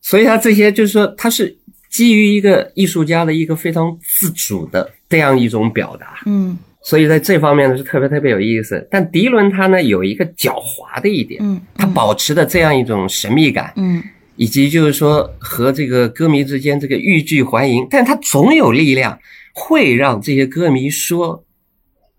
[0.00, 1.56] 所以他这些就是说，他是
[1.88, 6.22] 基于一个艺术家的一个非常自主的这样一种表达。
[6.26, 8.86] 嗯所以在这方面呢是特别特别有意思。
[8.90, 14.02] 但迪伦他呢有一个狡猾的一点，嗯他保持的这样一种神秘感，嗯
[14.36, 19.18] 以及就是说和这个歌迷之间这个欲拒还迎，但他总有力量
[19.54, 21.44] 会让这些歌迷说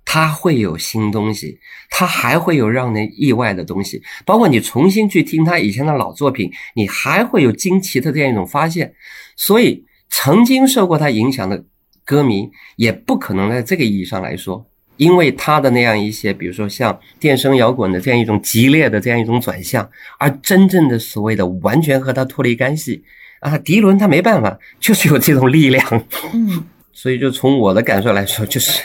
[0.06, 1.58] 他会有新东西，
[1.90, 8.94] 他还会有让人意外的东西，包括你重新去听他以前的老作品，你还会有惊奇的这样一种发现。
[9.36, 11.66] 所以曾经受过他影响的
[12.06, 14.66] 歌迷，也不可能在这个意义上来说。
[14.98, 19.90] 因为他的那样一些，比如说像电声摇滚的这样一种激烈的这样一种转向，
[20.20, 23.04] 而真正的所谓的完全和他脱离干系
[23.40, 26.64] 啊，迪伦他没办法，就是有这种力量，嗯
[26.94, 28.80] 所以就从我的感受来说，就是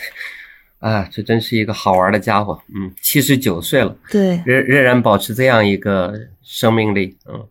[0.79, 7.47] 啊，这真是一个好玩的家伙，嗯，七十九岁了，对，仍仍然保持这样一个生命力，嗯。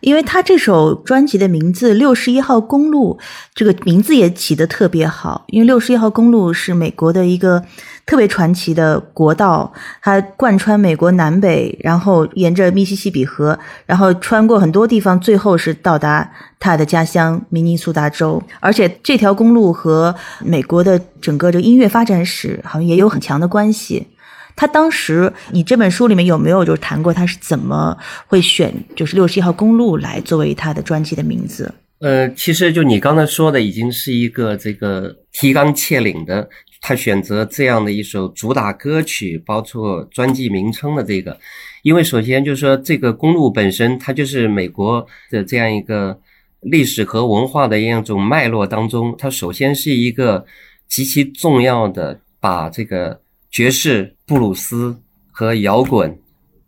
[0.00, 3.18] 因为他这首专辑的名字《六十一号公路》，
[3.54, 5.44] 这个名字也起得特别好。
[5.48, 7.62] 因为六十一号公路是美国的一个
[8.06, 9.72] 特别传奇的国道，
[10.02, 18.42] 它贯穿美国南北，然后沿着密西西比河，然后穿过很多地方，最后是到达他的家乡明尼苏达州。
[18.60, 24.06] 而且这条公路和美国的整个这音乐发展史好像也有很强的关系。
[24.60, 27.96] 他当时，你这本书里面有没有就是谈过他是怎么
[28.26, 31.72] 会选就是六十一号公路来作为他的专辑的名字？
[32.00, 36.46] 呃，其实就你刚才说的，已经是一个这个提纲挈领的，
[36.82, 41.38] 他选择这样的一首主打歌曲，包括专辑名称的这个，
[41.82, 46.20] 因为首先就是说这个公路本身，它就是美国的这样一个
[46.60, 50.44] 历史和文化的一种脉络当中，它首先是一个
[50.86, 56.18] 极其重要的，把这个爵士、布鲁斯和摇滚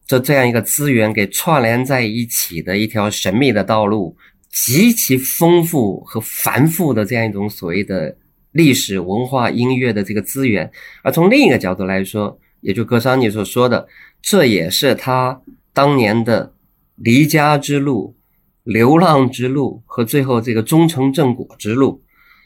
[0.07, 4.17] 这这样一个资源给串联在一起的一条神秘的道路。
[4.55, 8.15] 极其丰富和繁复的这样一种所谓的
[8.51, 10.71] 历史文化音乐的这个资源，
[11.03, 13.89] 而从另一个角度来说，也就格桑尼所说的，
[14.21, 15.41] 这也是他
[15.73, 16.53] 当年的
[16.97, 18.15] 离家之路、
[18.63, 22.03] 流浪之路和最后这个终成正果之路。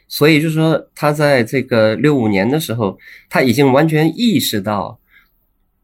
[0.09, 2.99] 所以就是说，他在这个六五年的时候，
[3.29, 4.99] 他已经完全意识到，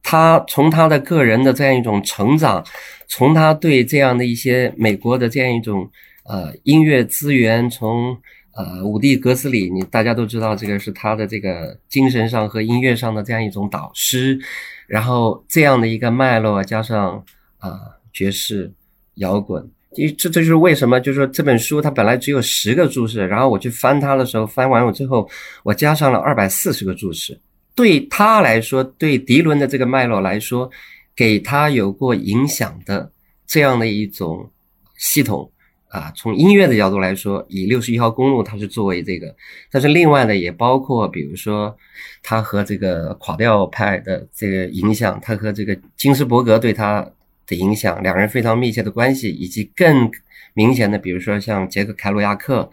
[0.03, 2.65] 他从他的个人的这样一种成长，
[3.09, 5.91] 从他对这样的一些美国的这样一种
[6.25, 8.17] 呃音乐资源，从
[8.55, 14.39] 呃，伍迪·格斯里，你大家都知道，这个是他的这个精神上和音乐上的这样一种导师。
[14.87, 17.25] 然后这样的一个脉络，加上
[17.57, 17.81] 啊
[18.13, 18.71] 爵士
[19.15, 25.29] 摇滚，这这就是为什么，就是说这本书它本来只有十个注释，然后我去翻它的时候，翻完我之后，
[25.63, 27.39] 我加上了二百四十个注释。
[27.75, 30.71] 对他来说，对迪伦的这个脉络来说，
[31.17, 33.11] 给他有过影响的
[33.47, 34.51] 这样的一种
[34.99, 35.51] 系统。
[35.89, 39.37] 啊，从音乐的角度来说，以六十一号公路它是作为这个，
[39.71, 41.77] 但是另外呢，也包括比如说，
[42.23, 47.07] 它和这个垮掉派的这个影响，它和这个金斯伯格对他
[47.55, 50.11] 影响，两人非常密切的关系，以及更
[50.55, 52.71] 明显的，比如说像杰克凯鲁亚克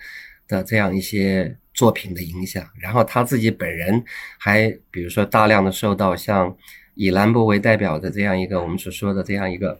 [0.48, 4.04] 的这样一些作品的影响，然后他自己本人
[4.38, 6.56] 还比如说大量的受到像
[6.96, 9.80] 以兰博为代表的这样一个我们所说的这样一个。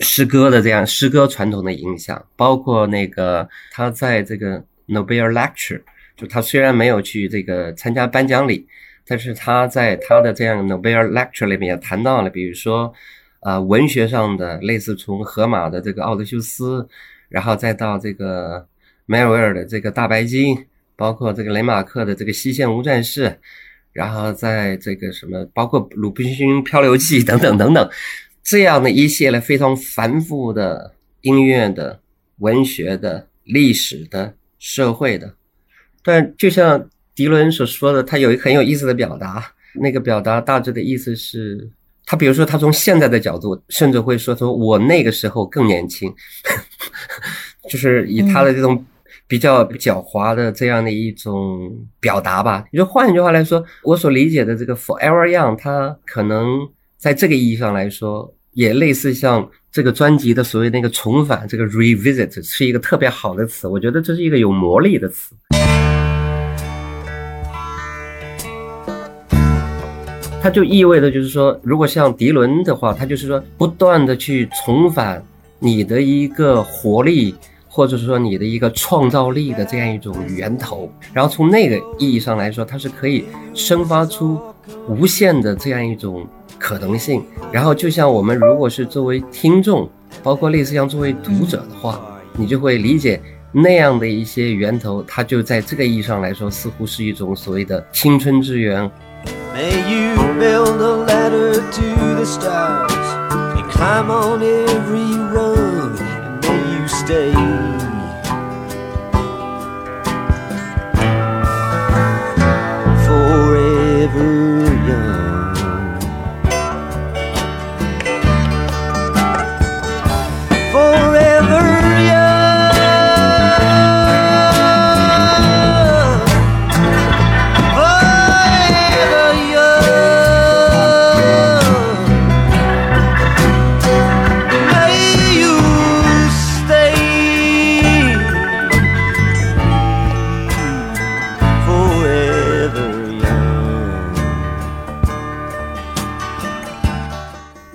[0.00, 4.58] 诗歌的这样诗歌传统的影响，包括那个他在这个
[4.88, 5.80] Nobel Lecture，
[6.16, 8.66] 就他虽然没有去这个参加颁奖礼，
[9.06, 12.92] 但是他在他的这样 Nobel Lecture 里面也谈到了，比如说，
[13.42, 16.88] 呃，文学上的类似从荷马的这个奥德修斯，
[17.28, 18.66] 然后再到这个
[19.04, 20.64] 梅尔维尔的这个大白鲸，
[20.96, 23.38] 包括这个雷马克的这个西线无战事，
[23.92, 27.90] 然后在这个什么，包括鲁滨逊漂流记等等等等。
[28.44, 32.00] 这样的一系列非常繁复的音乐的、
[32.38, 35.34] 文学的、历史的、社会的，
[36.04, 39.52] 但就像迪伦所说的，他有一个很有意思的表达。
[39.74, 41.70] 那个表达大致的意思是，
[42.12, 46.12] 他比如说他从现在的角度，甚至会说说我那个时候更年轻，
[47.70, 48.84] 就是以他的这种
[49.26, 52.66] 比较狡猾的这样的一种表达吧。
[52.70, 56.68] 你说换一句话来说，我所理解的这个 Forever Young，他可能。
[56.98, 63.66] 在这个意义上来说，也类似像这个专辑的所谓那个重返，这个 revisit 是一个特别好的词。
[63.66, 65.34] 我觉得这是一个有魔力的词。
[70.42, 75.24] 它就意味着就是说，如果像迪伦的话，他就是说不断的去重返
[75.60, 77.32] 你的一个活力，
[77.68, 80.90] 或者说你的一个创造力的这样一种源头。
[81.12, 83.24] 然后从那个意义上来说，它是可以
[83.54, 84.40] 生发出
[84.88, 86.26] 无限的这样一种。
[86.58, 87.20] 可能性，
[87.50, 89.88] 然后就像我们如果是作为听众，
[90.22, 92.00] 包括类似像作为读者的话，
[92.36, 93.20] 你就会理解
[93.50, 98.88] 那样的一些源头，它就在这个意义上来说，似乎是一种所谓的青春之源。
[99.52, 102.92] May you build a ladder to the stars
[103.58, 105.51] and climb on every rung.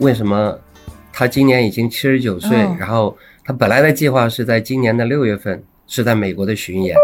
[0.08, 0.58] 为什么
[1.12, 2.58] 他今年已经七十九岁？
[2.80, 6.95] 然后他本来的计划是在今年的六月份是在美国的巡演，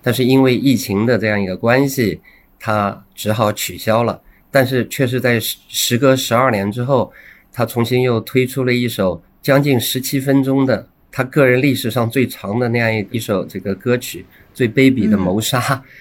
[0.00, 2.20] 但是因为疫情的这样一个关系，
[2.60, 4.22] 他只好取消了。
[4.52, 7.12] 但是却是在时时隔十二年之后，
[7.52, 14.20] 他重新又推出了一首将近十七分钟的他个人历史上最长的那样一一首这个歌曲
[14.54, 15.58] 《最卑鄙的谋杀》，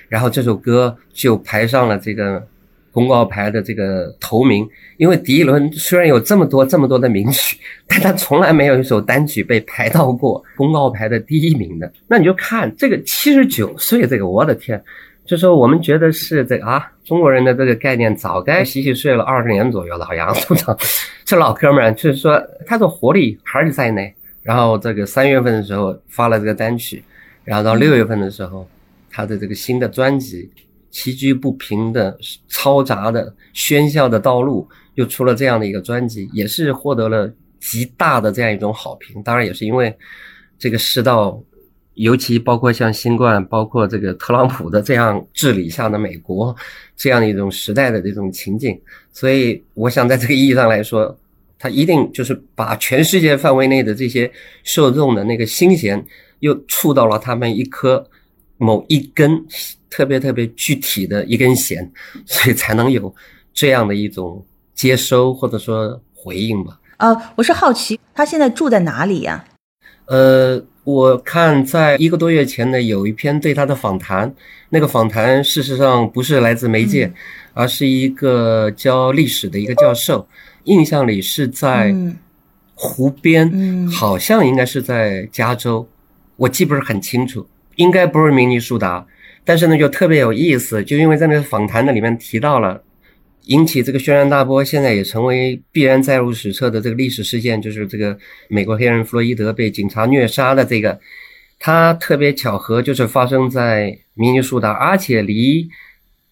[0.07, 2.47] 然后这首歌就排上了这个。
[2.93, 11.91] 公告牌的这个头名，因为迪伦虽然有这么多这么多的名曲，但他从来没有一首单曲被排到过公告牌的第一名的。
[12.07, 14.81] 那你就看这个七十九岁，这个我的天，
[15.25, 20.77] 就说我们觉得是这个啊，中国人的这个概念早该洗洗睡了二十年左右了，好像
[21.25, 24.13] 这老哥们儿就是说他的活力还是在内。
[24.43, 27.03] 然后这个三月份的时候发了这个单曲，
[27.43, 28.67] 然后到六月份的时候，
[29.09, 30.47] 他的这个新的专辑。
[30.93, 32.15] 崎岖不平的、
[32.47, 37.29] 嘈杂的、喧嚣的道路，又出了这样的一个专辑，也是获得了
[37.59, 39.21] 极大的这样一种好评。
[39.23, 39.93] 当然，也是因为
[40.59, 41.41] 这个世道
[41.95, 46.55] 尤其包括像新冠，包括这个特朗普的这样治理下的美国，
[46.95, 48.79] 这样一种时代的这种情景，
[49.11, 51.17] 所以我想在这个意义上来说，
[51.57, 54.31] 他一定就是把全世界范围内的这些
[54.63, 56.05] 受众的那个心弦，
[56.39, 58.07] 又触到了他们一颗
[58.63, 59.45] 某一根
[59.89, 61.91] 特别特别具体的一根弦，
[62.25, 63.13] 所以才能有
[63.53, 64.43] 这样的一种
[64.73, 66.79] 接收或者说回应吧。
[66.97, 69.45] 呃，我是好奇他现在住在哪里呀？
[70.05, 70.63] 呃。
[70.85, 74.35] 我看在一个多月前呢，有一篇对他的访谈，
[74.67, 77.09] 那个访谈事实上不是来自媒介，
[77.53, 80.27] 而是一个教历史的一个教授，
[80.65, 81.95] 印象里是在
[82.75, 85.87] 湖边，好像应该是在加州，
[86.35, 89.05] 我记不是很清楚，应该不是明尼苏达，
[89.43, 92.83] 但是呢就特别有意思，就因为在那个访谈的里面提到了。
[93.47, 98.17] 引起这个轩然大波，现在也成为必然载入史册的这个历史事件，就是这个
[98.47, 100.97] 美国黑人弗洛伊德被警察虐杀的这个，
[101.59, 105.67] 他特别巧合就是发生在明尼苏达，而且离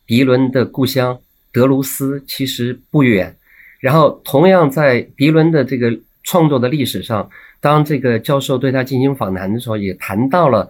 [0.08, 1.20] 迪伦的故乡
[1.52, 3.36] 德卢斯其实不远。
[3.82, 5.92] 然后同样在迪伦的这个
[6.24, 7.30] 创作的历史上，
[7.60, 10.70] 当这个教授对他进行访谈的时候，也谈到了，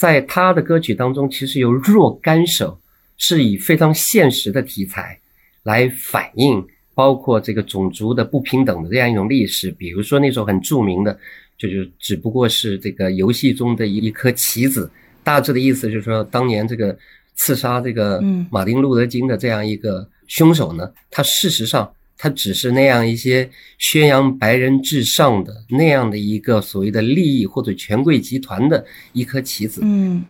[0.00, 2.80] 在他的歌曲当中，其实有若干首
[3.18, 5.18] 是以非常现实的题材。
[5.62, 11.18] 来反映包括这个种族的不平等的这样一种历史，比如说那首很著名的，
[11.58, 14.90] 就是只不过是这个游戏中的一一颗棋子，
[15.22, 16.96] 大致的意思就是说，当年这个
[17.34, 21.92] 刺杀这个马丁路德金的这样一个凶手呢，他事实上
[22.22, 23.48] 他只是那样一些
[23.78, 29.80] 宣扬白人至上的那样的一个所谓的利益或者权贵集团的一颗棋子。
[29.82, 30.22] 嗯。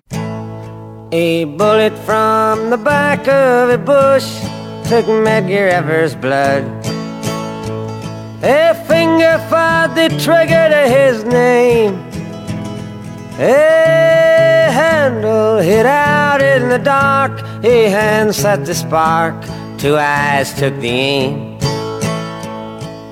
[1.11, 4.61] A bullet from the back of a bush.
[4.85, 6.65] took Medgar Evers' blood.
[8.43, 11.95] A finger fired the trigger to his name.
[13.39, 17.33] A handle hit out in the dark.
[17.65, 19.35] A hand set the spark.
[19.79, 21.50] Two eyes took the aim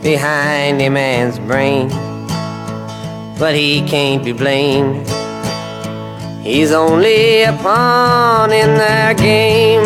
[0.01, 1.89] behind a man's brain.
[3.39, 5.07] But he can't be blamed.
[6.43, 9.85] He's only a pawn in their game.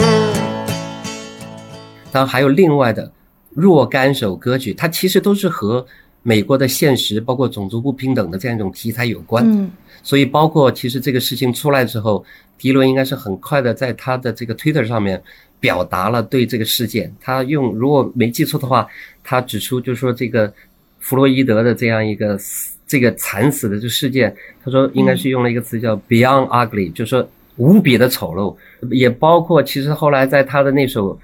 [2.11, 3.11] 当然还有另外的
[3.53, 5.85] 若干首歌曲，它其实都是和
[6.22, 9.44] 美国的现实，包括种族不平等的这样一种题材有关。
[9.44, 9.70] 嗯，
[10.02, 12.24] 所以包括其实这个事情出来之后，
[12.56, 15.20] 迪伦应该是很快的在他的这个 Twitter 上面
[15.58, 17.12] 表达了对这个事件。
[17.20, 18.86] 他用如果没记错的话，
[19.24, 20.52] 他指出就是说这个
[21.00, 22.38] 弗洛伊德的这样一个
[22.86, 24.32] 这个惨死的这事件，
[24.64, 28.54] 他说应该是用了一个词叫 Beyond Ugly，就是说无比的丑陋。
[28.90, 31.18] 也包括其实后来在他的那首。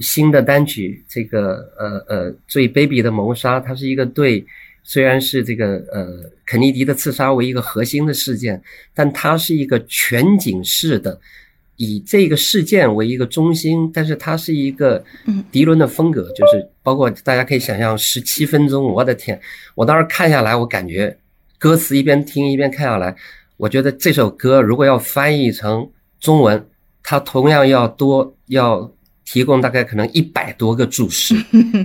[0.00, 4.44] 新的单曲，这个呃呃最卑鄙的谋杀，它是一个对，
[4.82, 8.60] 虽然是这个呃肯尼迪的刺杀为一个核心的事件，
[8.92, 11.20] 但它是一个全景式的，
[11.76, 15.04] 以这个事件为一个中心，但是它是一个
[15.52, 19.40] 迪伦的风格，就是包括大家可以想象十七分钟，我的天，
[19.76, 21.16] 我当时看下来，我感觉
[21.58, 23.14] 歌词一边听一边看下来，
[23.56, 25.88] 我觉得这首歌如果要翻译成
[26.18, 26.66] 中文，
[27.02, 28.90] 它同样要多要。
[29.24, 31.34] 提供大概可能一百多个注释，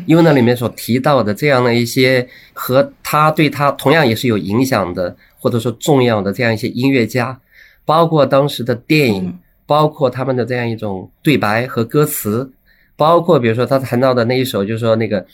[0.06, 7.40] 因为那里面所提到的这样的一些和他对他同样也是有影响的，或者说重要的这样一些音乐家，
[7.86, 9.34] 包括当时的电影，
[9.66, 12.52] 包括他们的这样一种对白和歌词，
[12.98, 15.26] 包括比如说他谈到的那一首，就是说那个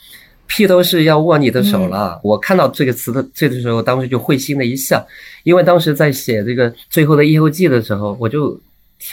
[0.45, 2.21] 披头士要握你的手了。
[2.23, 5.03] 我看到这个词的这个时候，当时就会心的一笑，
[5.43, 8.61] 因为当时在写这个最后的夜后记的时候，我就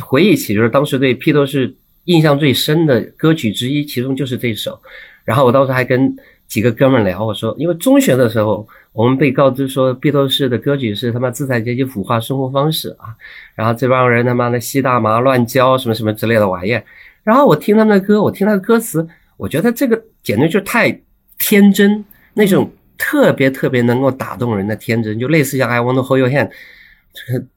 [0.00, 1.74] 回忆起就是当时对披头士。
[2.04, 4.80] 印象最深的歌曲之一，其中就是这首。
[5.24, 6.14] 然后我当时还跟
[6.48, 13.14] 几个哥们聊，我说，因为中学的时候，我们被告知说，披头士的歌曲是他妈资产阶级腐化生活方式啊。
[13.54, 16.82] 然后这帮人他妈的吸大麻、乱交什么什么之类的玩意儿。
[17.22, 20.90] 然后我听他们的歌，我听他的歌词，我觉得这个简直就太
[21.38, 26.50] 天真，那种特别特别能够打动人的天真，就类似像 I Want to Hold Your Hand，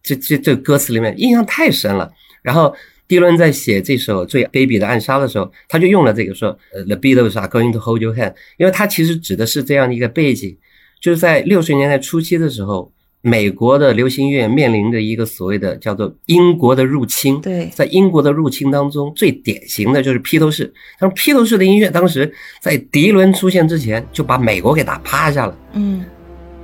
[0.04, 2.12] 这这这歌词里面印象太深了。
[2.44, 2.76] 然后。
[3.08, 10.58] 迪伦在写这首最卑鄙的暗杀的时候，他就用了这个说，呃，The Beatles are going to hold your hand，因为他其实指的是这样的一个背景，
[11.00, 12.92] 就是在六十年代初期的时候，
[13.22, 17.40] 美国的流行乐面临着一个所谓的叫做英国的入侵。
[17.42, 20.74] 对，在英国的入侵当中，最典型的就是披头士。
[21.00, 25.58] 但是披头士的音乐当时在迪伦出现之前就把美国给打趴下了。
[25.74, 26.04] 嗯，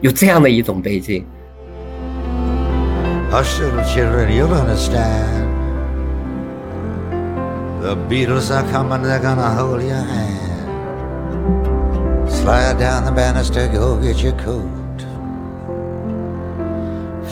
[0.02, 1.24] 有这样的一种背景。
[7.82, 10.70] The Beatles are coming, they're gonna hold your hand.
[12.30, 14.70] Slide down the banister, go get your coat.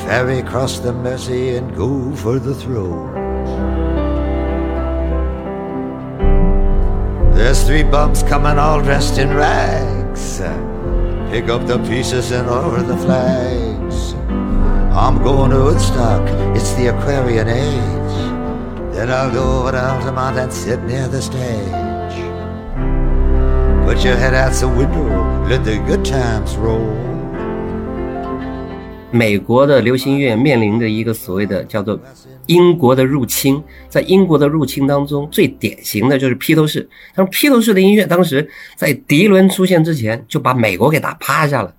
[0.09, 3.13] ferry cross the Mersey and go for the throne.
[7.35, 10.41] There's three bums coming all dressed in rags.
[11.29, 14.13] Pick up the pieces and lower the flags.
[14.97, 16.27] I'm going to Woodstock,
[16.57, 18.08] it's the Aquarian age.
[18.99, 22.19] Then I'll go over to Altamont and sit near the stage.
[23.85, 26.83] Put your head out the window, let the good times roll.
[29.09, 31.97] 美国的流行音乐面临着一个所谓的叫做
[32.47, 36.89] 英国的入侵，在英国的入侵当中，最典型的就是披头士。
[37.15, 41.73] 他们披头士的音乐当时在迪伦出现之前就把美国给打趴下了，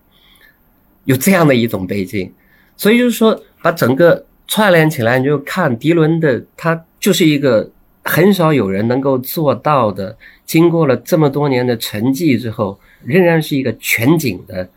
[1.05, 2.33] 有这样的一种背景，
[2.79, 7.69] 所以就是说把整个串联起来，你就看迪伦的，他就是一个
[8.05, 14.69] 很少有人能够做到的，经过了这么多年的沉寂之后，仍然是一个全景的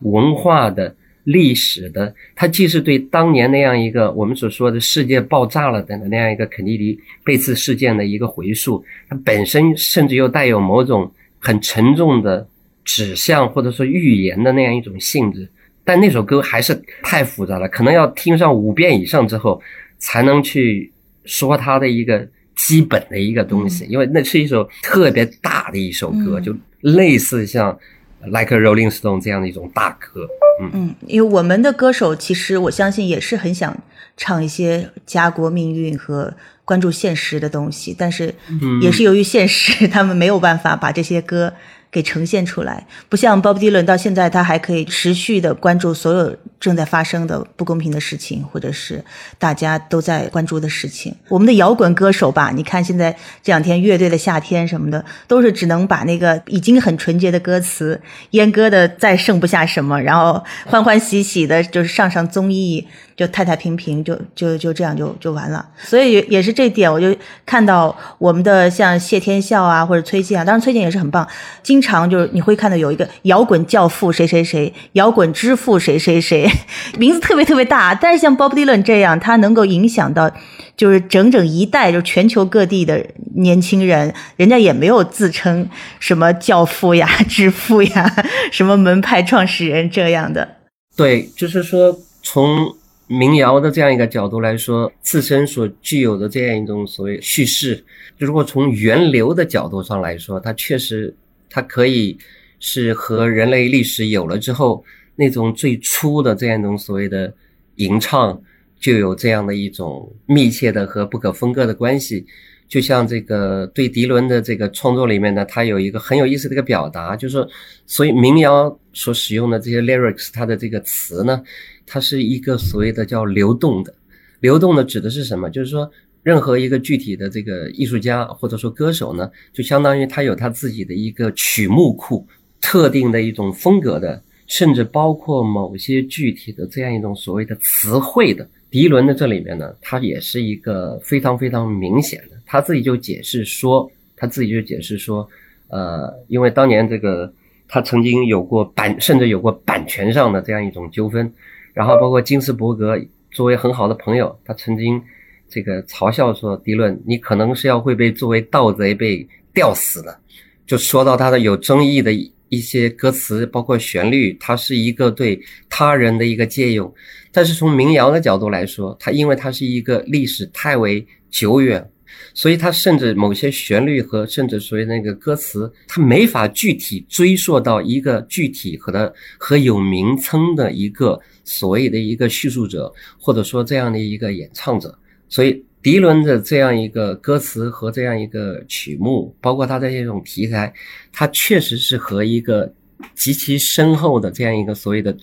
[0.00, 0.94] 文化的。
[1.24, 12.48] 历史的，它既是对当年那样一个我们所说的世界爆炸了的那样一个肯尼迪被刺事件的一个回溯，它本身甚至又带有某种很沉重的
[12.82, 15.46] 指向或者说预言的那样一种性质。
[15.84, 19.60] 但那首歌还是太复杂了，可能要听上五遍以上之后，
[19.98, 20.90] 才能去
[21.28, 22.26] 说他的一个
[22.56, 27.78] 基本的一个东西，因为那是一首特别大的一首歌，就类似像。
[28.20, 30.26] Like a Rolling Stone 这样的一种大歌，
[30.60, 33.80] 嗯嗯，因为我们的歌手其实我相信也是很想
[34.16, 38.34] 唱一些家国命运和关注现实的东西，但是
[38.82, 41.54] 也是由于现实， 他们没有办法把这些歌。
[41.90, 49.02] 给呈现出来，不像 Bob Dylan 到现在他还可以持续的关注所有正在发生的不公平的事情，或者是
[49.38, 51.14] 大家都在关注的事情。
[51.28, 53.10] 我们的摇滚歌手吧，你看现在
[53.42, 58.00] 这两天乐队的夏天什么的，都是只能把那个已经很纯洁的歌词
[58.32, 62.86] 阉割的再剩不下什么，然后欢欢喜喜的，就是上上综艺。
[63.18, 65.68] 就太太平平，就就就这样就就完了。
[65.76, 67.12] 所以也是这点，我就
[67.44, 71.26] 看到我们的像谢天笑啊，或者崔健啊，当然崔健也是很棒。
[71.60, 76.44] 今经常就是你会看到有一个摇滚教父谁谁谁，摇滚之父谁谁谁，
[76.98, 77.94] 名字特别特别大。
[77.94, 80.28] 但是像 Bob Dylan 这样，他能够影响到
[80.76, 83.06] 就是整整一代，就全球各地的
[83.36, 85.68] 年轻人，人家也没有自称
[86.00, 88.12] 什么教父呀、之父呀、
[88.50, 90.56] 什么门派创始人这样的。
[90.96, 92.74] 对，就是说从。
[93.10, 97.82] 民谣的这样一个角度来说，自身所具有的这样一种所谓叙事，
[98.20, 101.16] 就如果从源流的角度上来说，它确实
[101.48, 102.16] 它可以
[102.60, 104.84] 是和人类历史有了之后
[105.16, 107.32] 那种最初的这样一种所谓的
[107.76, 108.40] 吟唱，
[108.78, 112.26] 就有这样的一种密切的和不可分割的关系。
[112.68, 117.48] 就像这个对迪伦的这个创作里面呢，他有一个很有意思的一个表达，就是说，
[117.86, 121.42] 所以民谣所使用的这些 lyrics，它的这个词呢。
[121.90, 123.94] 它是一个所谓的叫流动的，
[124.40, 125.48] 流动的指的是什么？
[125.48, 125.90] 就是说，
[126.28, 132.26] 任何一个具体的这个艺术家或者说歌手呢，就相当于他有他自己的一个曲目库，
[132.60, 138.46] 特定的一种风格的，甚至包括某些具体的这样一种所谓的词汇的。
[138.70, 145.26] 迪伦的这里面呢，他也是一个非常非常明显的，他自己就解释说，他自己就解释说，
[145.68, 147.32] 呃，因为当年这个
[147.66, 151.32] 他曾经有过版，甚至有过版权上的这样一种纠纷。
[151.72, 153.00] 然后包括金斯伯格
[153.30, 155.02] 作为很好的朋友，他曾经
[155.48, 160.20] 这个嘲笑说：“迪伦，你可能是要会被作为盗贼被吊死的。”
[160.66, 162.12] 就说到他的有争议的
[162.48, 166.92] 一些歌词，包括旋律，它是一个对他人的一个借用。
[167.32, 171.90] 但是从民谣的角度来说，它因为它是一个历史太为久远。
[172.34, 184.98] 所以，他甚至某些旋律和甚至所谓那个歌词，他没法具体追溯到一个具体和的和有名称的一个所谓的一个叙述者，或者说这样的一个演唱者。
[185.28, 190.72] 所以，迪伦的这样一个歌词和这样一个曲目，包括他的这种题材，
[191.12, 192.72] 它确实是和一个
[193.14, 195.16] 极其深厚的这样一个所谓的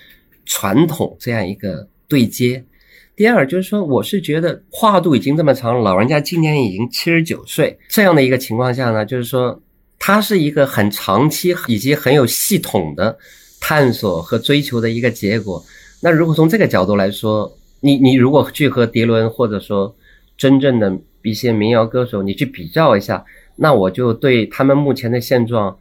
[0.45, 2.63] 传统这样一个对接。
[3.15, 9.61] 第二就是说，我是觉得跨度已经这么长，老人家今年已经七十九岁，这样的一个情况下呢，就是说，
[9.97, 13.17] 他是一个很长期以及很有系统的
[13.59, 15.63] 探索和追求的一个结果。
[16.01, 19.95] 那如果从这个角度来说，你你如果去和迪伦或者说
[20.36, 23.23] 真正的一些民谣歌手，你去比较一下，
[23.57, 25.77] 那我就对他们目前的现状。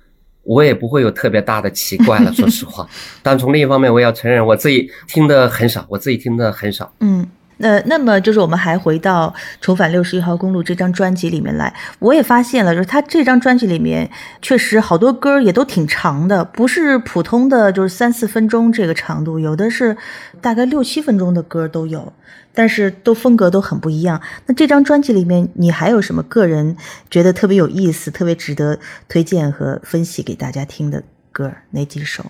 [0.47, 2.87] 我也不会有特别大的奇怪了，说实话。
[3.25, 6.93] 但从另一方面，我也要承认，我自己听的很少，我自己听的很少。
[7.01, 7.27] 嗯。
[7.65, 14.11] 那那么就是我们还回到《重返六十一号公路》这张专辑里面来，我也发现了，就是他这张专辑里面
[14.43, 19.97] 确实好多歌也都挺长的，不是普通的就是三四分钟这个长度，有的是
[20.43, 22.13] 大概六七分钟的歌都有，
[22.53, 24.21] 但是都风格都很不一样。
[24.45, 26.77] 那这张专辑里面，你还有什么个人
[27.09, 31.03] 觉得特别有意思、特别值得推荐和分析给大家听的
[31.33, 31.51] 歌？
[31.71, 32.27] 哪几首？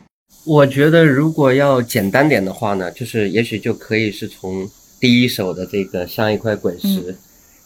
[0.47, 4.71] 我觉得如果要简单点的话呢，就是也许就可以是从。
[5.01, 7.17] 第一首的这个像一块滚石，嗯、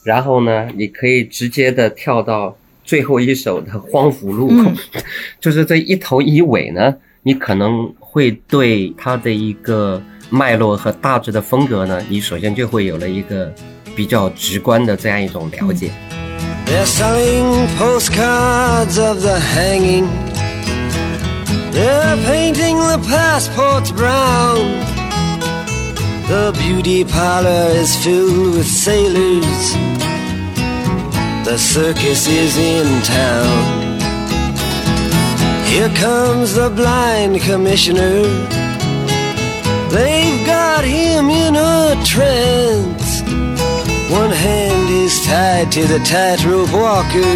[0.05, 4.77] 然后呢，你可以直接的跳到最后一首的荒芜路，嗯、
[5.41, 13.53] 就是这一头一尾呢，你可能会对它的一个脉络和大致的风格呢，你首先就会有了一个
[13.95, 15.91] 比较直观的这样一种了解。
[16.67, 19.25] They're selling postcards of
[26.29, 29.73] the beauty parlor is filled with sailors.
[31.47, 33.99] The circus is in town.
[35.65, 38.23] Here comes the blind commissioner.
[39.89, 43.23] They've got him in a trance.
[44.13, 47.35] One hand is tied to the tightrope walker.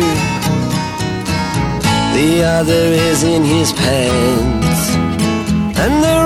[2.18, 4.80] The other is in his pants.
[5.82, 6.21] And the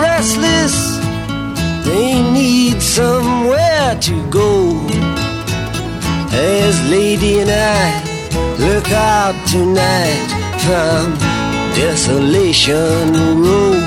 [0.00, 0.98] restless,
[1.84, 4.80] they need somewhere to go.
[6.32, 8.02] As Lady and I
[8.58, 10.26] look out tonight
[10.60, 11.16] from
[11.74, 13.82] Desolation Road.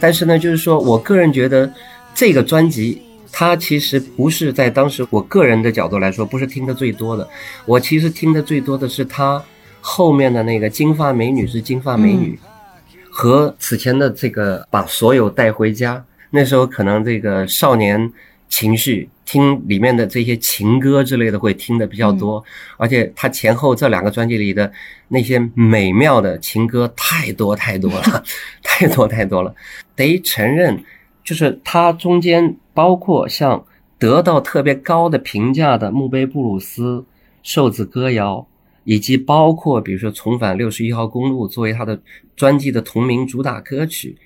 [0.00, 1.70] 但是呢，就是说我个人觉得
[2.14, 7.28] 这个专辑，它其实不是在当时我个人的角度来说，不是听的最多的。
[7.66, 9.42] 我其实听的最多的是他。
[9.80, 12.38] 后面的那个金发美女是金发美女，
[13.10, 18.12] 和此前的这个把所有带回家，那时候可能这个少年
[18.48, 22.42] 情绪听里面的这些情歌之类的会听的比较多，
[22.76, 24.70] 而且他前后这两个专辑里的
[25.08, 28.24] 那些美妙的情歌太多太多了，
[28.62, 29.54] 太多太多了，
[29.96, 30.82] 得承认，
[31.24, 33.64] 就是他中间包括像
[33.98, 37.04] 得到特别高的评价的墓碑布鲁斯、
[37.42, 38.46] 瘦子歌谣。
[38.84, 42.00] 以及包括比如说《重返六十一号公路》作为他的
[42.34, 44.16] 专辑的同名主打歌曲，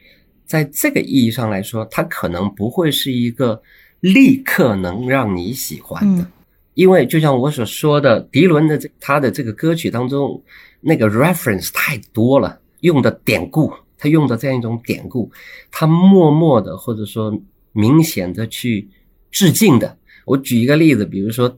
[0.47, 3.61] 在这个意义上来说，它可能不会是一个
[4.01, 6.33] 立刻能让你喜欢的，嗯、
[6.75, 10.41] 因为就像我所说的，迪伦的这他的这个歌曲当中，
[10.81, 15.31] 那个 reference 太多了，用的典故，他用的这样一种典故，
[15.71, 17.37] 他默默的或者说
[17.73, 18.89] 明显的去
[19.31, 19.99] 致敬的。
[20.25, 21.55] 我举一个例子，比如说。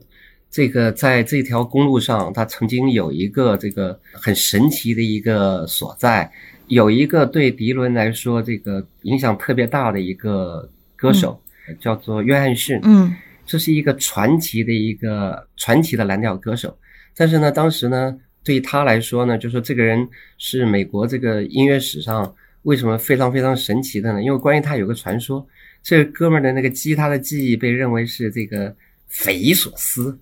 [0.57, 6.27] 这个在这条公路上，它曾经有一个这个很神奇的一个所在，
[6.65, 11.39] 有一个对迪伦来说这个影响特别大的一个歌手，
[11.69, 12.79] 嗯、叫做约翰逊。
[12.81, 13.13] 嗯，
[13.45, 16.75] 这是一个传奇的一个传奇的蓝调歌手。
[17.15, 22.33] 但是呢，当时呢，对他来说呢，就说这个人是美国这个音乐史上
[22.63, 24.23] 为什么非常非常神奇的呢？
[24.23, 25.47] 因为关于他有个传说，
[25.83, 28.75] 这个哥们儿的那个吉他的技艺被认为是这个
[29.07, 30.17] 匪夷所思。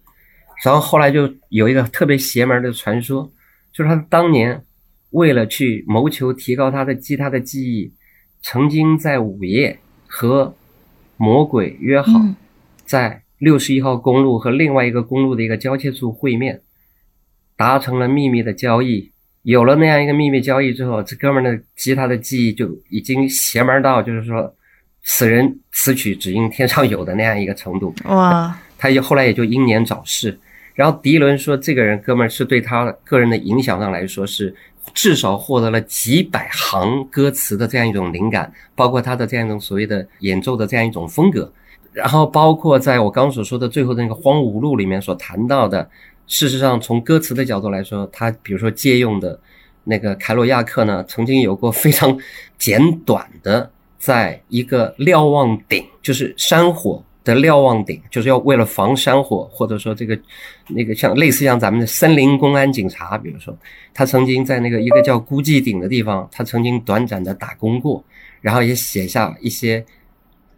[0.66, 3.32] 然后后来就有一个特别邪门的传说，
[3.72, 4.64] 就是他当年
[5.12, 7.94] 为了去谋求提高他的吉他的技艺，
[8.42, 10.56] 曾经在午夜和
[11.18, 12.20] 魔鬼约好，
[12.84, 16.60] 在六十一号公路和另外一个公路的一个交界处会面，
[17.56, 19.12] 达成了秘密的交易。
[19.44, 24.52] 有了那样一个秘密交易之后，这哥们的吉他的技艺就已经邪门到，就是说
[25.04, 27.94] 此人此曲只应天上有的那样一个程度。
[28.06, 28.60] 哇！
[28.80, 30.36] 他也后来也就英年早逝。
[30.76, 34.54] 然后迪伦说，这个人哥们儿是对他个人的影响上来说，是
[34.94, 41.52] 至少获得了几百行歌词的这样一种灵感，包括他的这样一种所谓的演奏的这样一种风格。
[41.94, 45.90] 然后包括在我刚所说的最后的那个《荒芜路》里面所谈到的，
[46.28, 49.40] 事实上从歌词的角度来说，他比如说借用的
[49.86, 52.18] 那个凯罗亚克呢，曾经有过非常
[52.58, 57.02] 简短的，在一个瞭望顶，就是山火。
[57.26, 60.18] 的瞭望顶，就是要为了防山火，或者说这个
[60.70, 63.58] 那个像类似像咱们的森林公安警察，比如说
[63.94, 68.02] 他曾经在那个一个叫孤寂顶的地方，他曾经短暂的打工过，
[68.40, 69.84] 然后也写下一些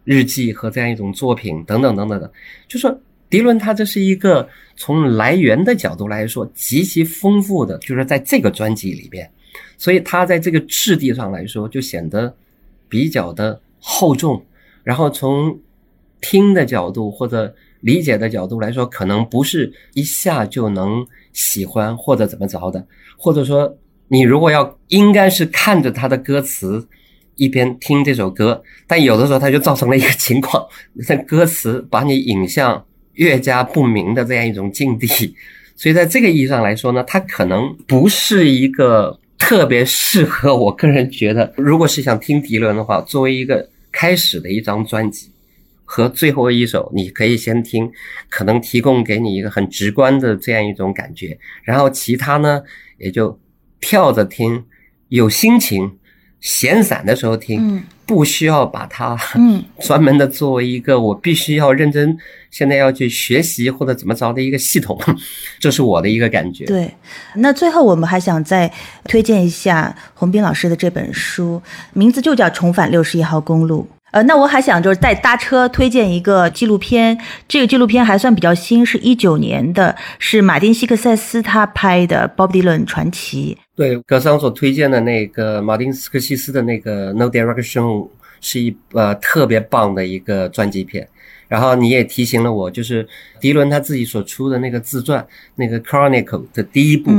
[0.03, 2.29] 日记和这样一种作品等等等等的。
[2.67, 2.95] 就说
[3.29, 9.29] 迪伦他这是一个从来源的角度来说极其丰富的，就是在这个专辑里边，
[9.77, 12.35] 所以他在这个质地上来说就显得
[12.89, 14.45] 比较的厚重，
[14.83, 15.57] 然后从
[16.21, 22.85] 听的角度或者理解的角度来说，可能不是一下就能喜欢或者怎么着的，
[23.17, 26.87] 或者说你如果要应该是看着他的歌词
[27.35, 35.07] 一边听这首歌，但有的时候它就造成了一个情况，那歌词把你引向越加不明的这样一种境地。
[35.75, 45.29] 所以在这个意义上来说呢，它可能不是一个特别适合我个人觉得，如果是想听迪伦的话，作为一个开始的一张专辑
[45.89, 47.89] 和最后一首，你可以先听，
[48.29, 52.61] 可能提供给你一个很直观的这样一种感觉，然后其他呢
[52.99, 53.39] 也就
[53.79, 54.65] 跳着听，
[55.07, 55.97] 有心情。
[56.39, 59.17] 闲散的时候听，不需要把它
[59.81, 62.15] 专门的作为一个我必须要认真
[62.51, 64.95] 现在要去学习或者怎么着的一个系统，
[65.59, 66.63] 这是我的一个感觉。
[66.65, 66.93] 对，
[67.37, 68.71] 那最后我们还想再
[69.05, 71.59] 推荐一下洪斌老师的这本书，
[71.93, 73.87] 名字就叫《重返六十一号公路》。
[74.17, 77.15] 呃，那我还想就是再搭车推荐一个纪录片，
[77.47, 83.55] 这个纪录片还算比较新，是一九年的，是马丁·希克塞斯他拍的《Bob Dylan 传奇》。
[83.75, 87.81] 对，格桑所推荐的那个马丁·斯科西斯的那个《No Direction》
[88.41, 91.07] 是一呃特别棒的一个传记片。
[91.47, 93.07] 然后你也提醒了我，就是
[93.39, 96.23] 迪伦他自己所出的那个自传，那个《Chronicle》
[96.55, 97.11] 的第一部。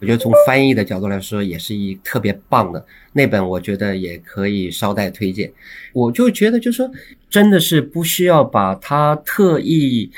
[0.00, 5.50] 我觉得从翻译的角度来说，也是一特别棒的那本，我觉得也可以捎带推荐。
[5.92, 6.88] 我就觉得，就说
[7.28, 10.10] 真的是不需要把它特意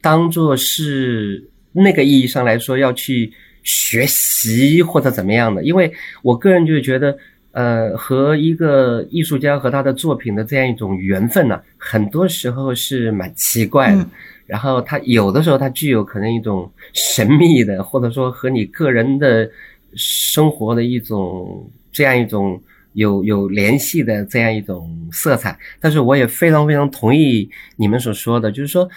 [0.00, 3.32] 当做是那个意义上来说要去
[3.62, 7.16] 学习或者怎么样的，因为我个人就觉得，
[7.52, 14.04] 呃，和一个艺术家和他的作品的这样一种缘分呢，很多时候是蛮奇怪的。
[14.48, 19.48] 然后它有的时候它具有可能一种神秘的，或者说和你个人的
[19.94, 22.60] 生活的一种这样一种
[22.94, 25.56] 有有联系的这样一种色彩。
[25.78, 28.88] 但是我也非常非常同意你们所说的，就是说，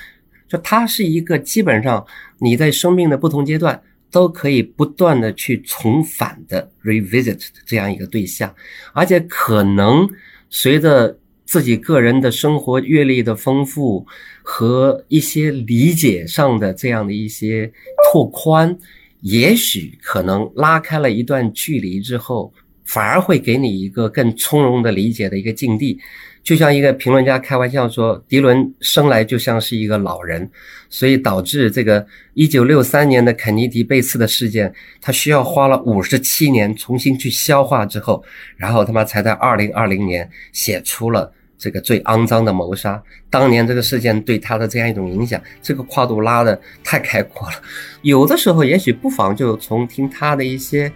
[0.47, 2.04] 就它是一个基本上
[2.39, 3.80] 你在生命的不同阶段
[4.10, 8.56] 都可以不断的去重返的 revisit 这样一个对象，
[8.93, 10.10] 而且可能
[10.49, 11.18] 随着。
[11.46, 14.06] 自己个人的生活阅历的丰富
[14.42, 17.72] 和一些理解上的这样的一些
[18.12, 18.78] 拓宽，
[19.22, 22.54] 也许可能拉开了一段距离之后，
[22.86, 26.00] 反而会给你一个更从容的理解的一个境地。
[26.44, 30.50] 就像一个评论家开玩笑说，迪伦生来就像是一个老人，
[30.89, 38.24] 所以导致这个一九六三年的肯尼迪被刺的事件，他需要花了五十七年重新去消化之后，
[38.58, 41.32] 然后他妈才在二零二零年写出了。
[41.64, 47.56] 这个最肮脏的谋杀，当年这个事件对他的这样一种影响，这个跨度拉的太开阔了。
[48.02, 50.92] 有的时候，也许不妨就从听他的一些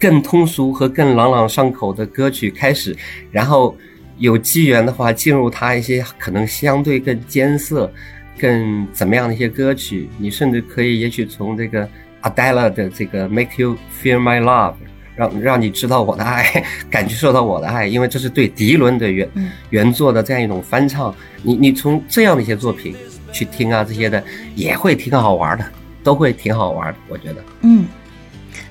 [0.00, 2.96] 更通俗和更朗朗上口的歌曲开始，
[3.30, 3.76] 然后
[4.18, 7.90] 有机缘的话，进入他一些可能相对更艰涩、
[8.38, 10.08] 更怎么样的一些歌曲。
[10.18, 11.88] 你甚至可以，也许从这个
[12.22, 14.74] Adele 的这个 Make You Feel My Love。
[15.16, 19.26] 让让你知道我的爱，感觉受到我的爱，因为这是对迪伦的原
[19.70, 21.14] 原作的这样一种翻唱。
[21.42, 22.94] 你你从这样的一些作品
[23.32, 24.22] 去听啊，这些的
[24.54, 25.64] 也会挺好玩的，
[26.04, 27.36] 都会挺好玩的，我觉得。
[27.62, 27.86] 嗯，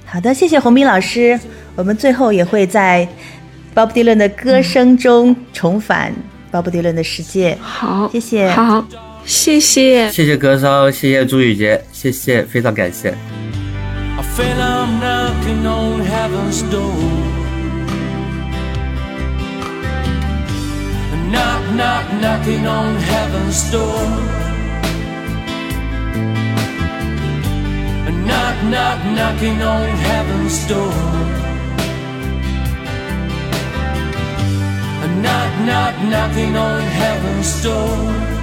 [0.05, 1.39] 好的，谢谢洪斌老师。
[1.75, 3.07] 我们最后也会在
[3.75, 6.13] Bob Dylan 的歌声中重返
[6.49, 7.57] Bob Dylan 的世界。
[7.61, 8.49] 好，谢谢。
[8.51, 8.87] 好，
[9.25, 10.09] 谢谢。
[10.09, 13.09] 谢谢歌声，谢谢朱雨洁，谢谢，非常感谢。
[13.09, 16.93] I feel I'm knocking on heaven's door.
[21.29, 24.07] Knock, knock, knocking on heaven's door.
[28.25, 31.24] Knock, knock, knocking on heaven's door.
[35.25, 38.35] Knock, knock, knocking on heaven's door.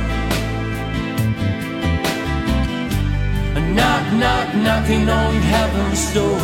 [3.75, 6.41] knock, knock, knocking on heaven's door.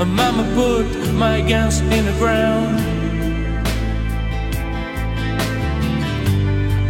[0.00, 2.76] A mama put my guns in the ground.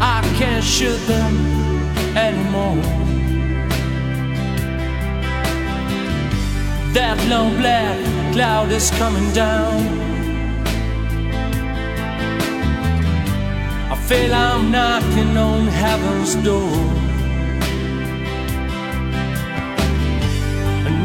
[0.00, 1.34] I can't shoot them
[2.16, 2.82] anymore.
[6.94, 9.78] That long black cloud is coming down.
[13.92, 16.76] I feel I'm knocking on heaven's door.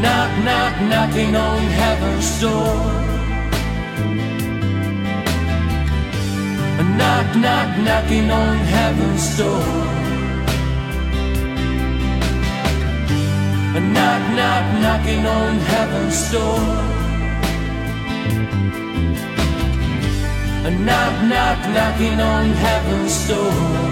[0.02, 2.76] Knock, knock, knocking on heaven's door.
[6.98, 9.64] Knock, knock, knocking on heaven's door.
[13.96, 16.91] Knock, knock, knocking on heaven's door.
[20.64, 23.91] A knock, knock, knocking on heaven's door.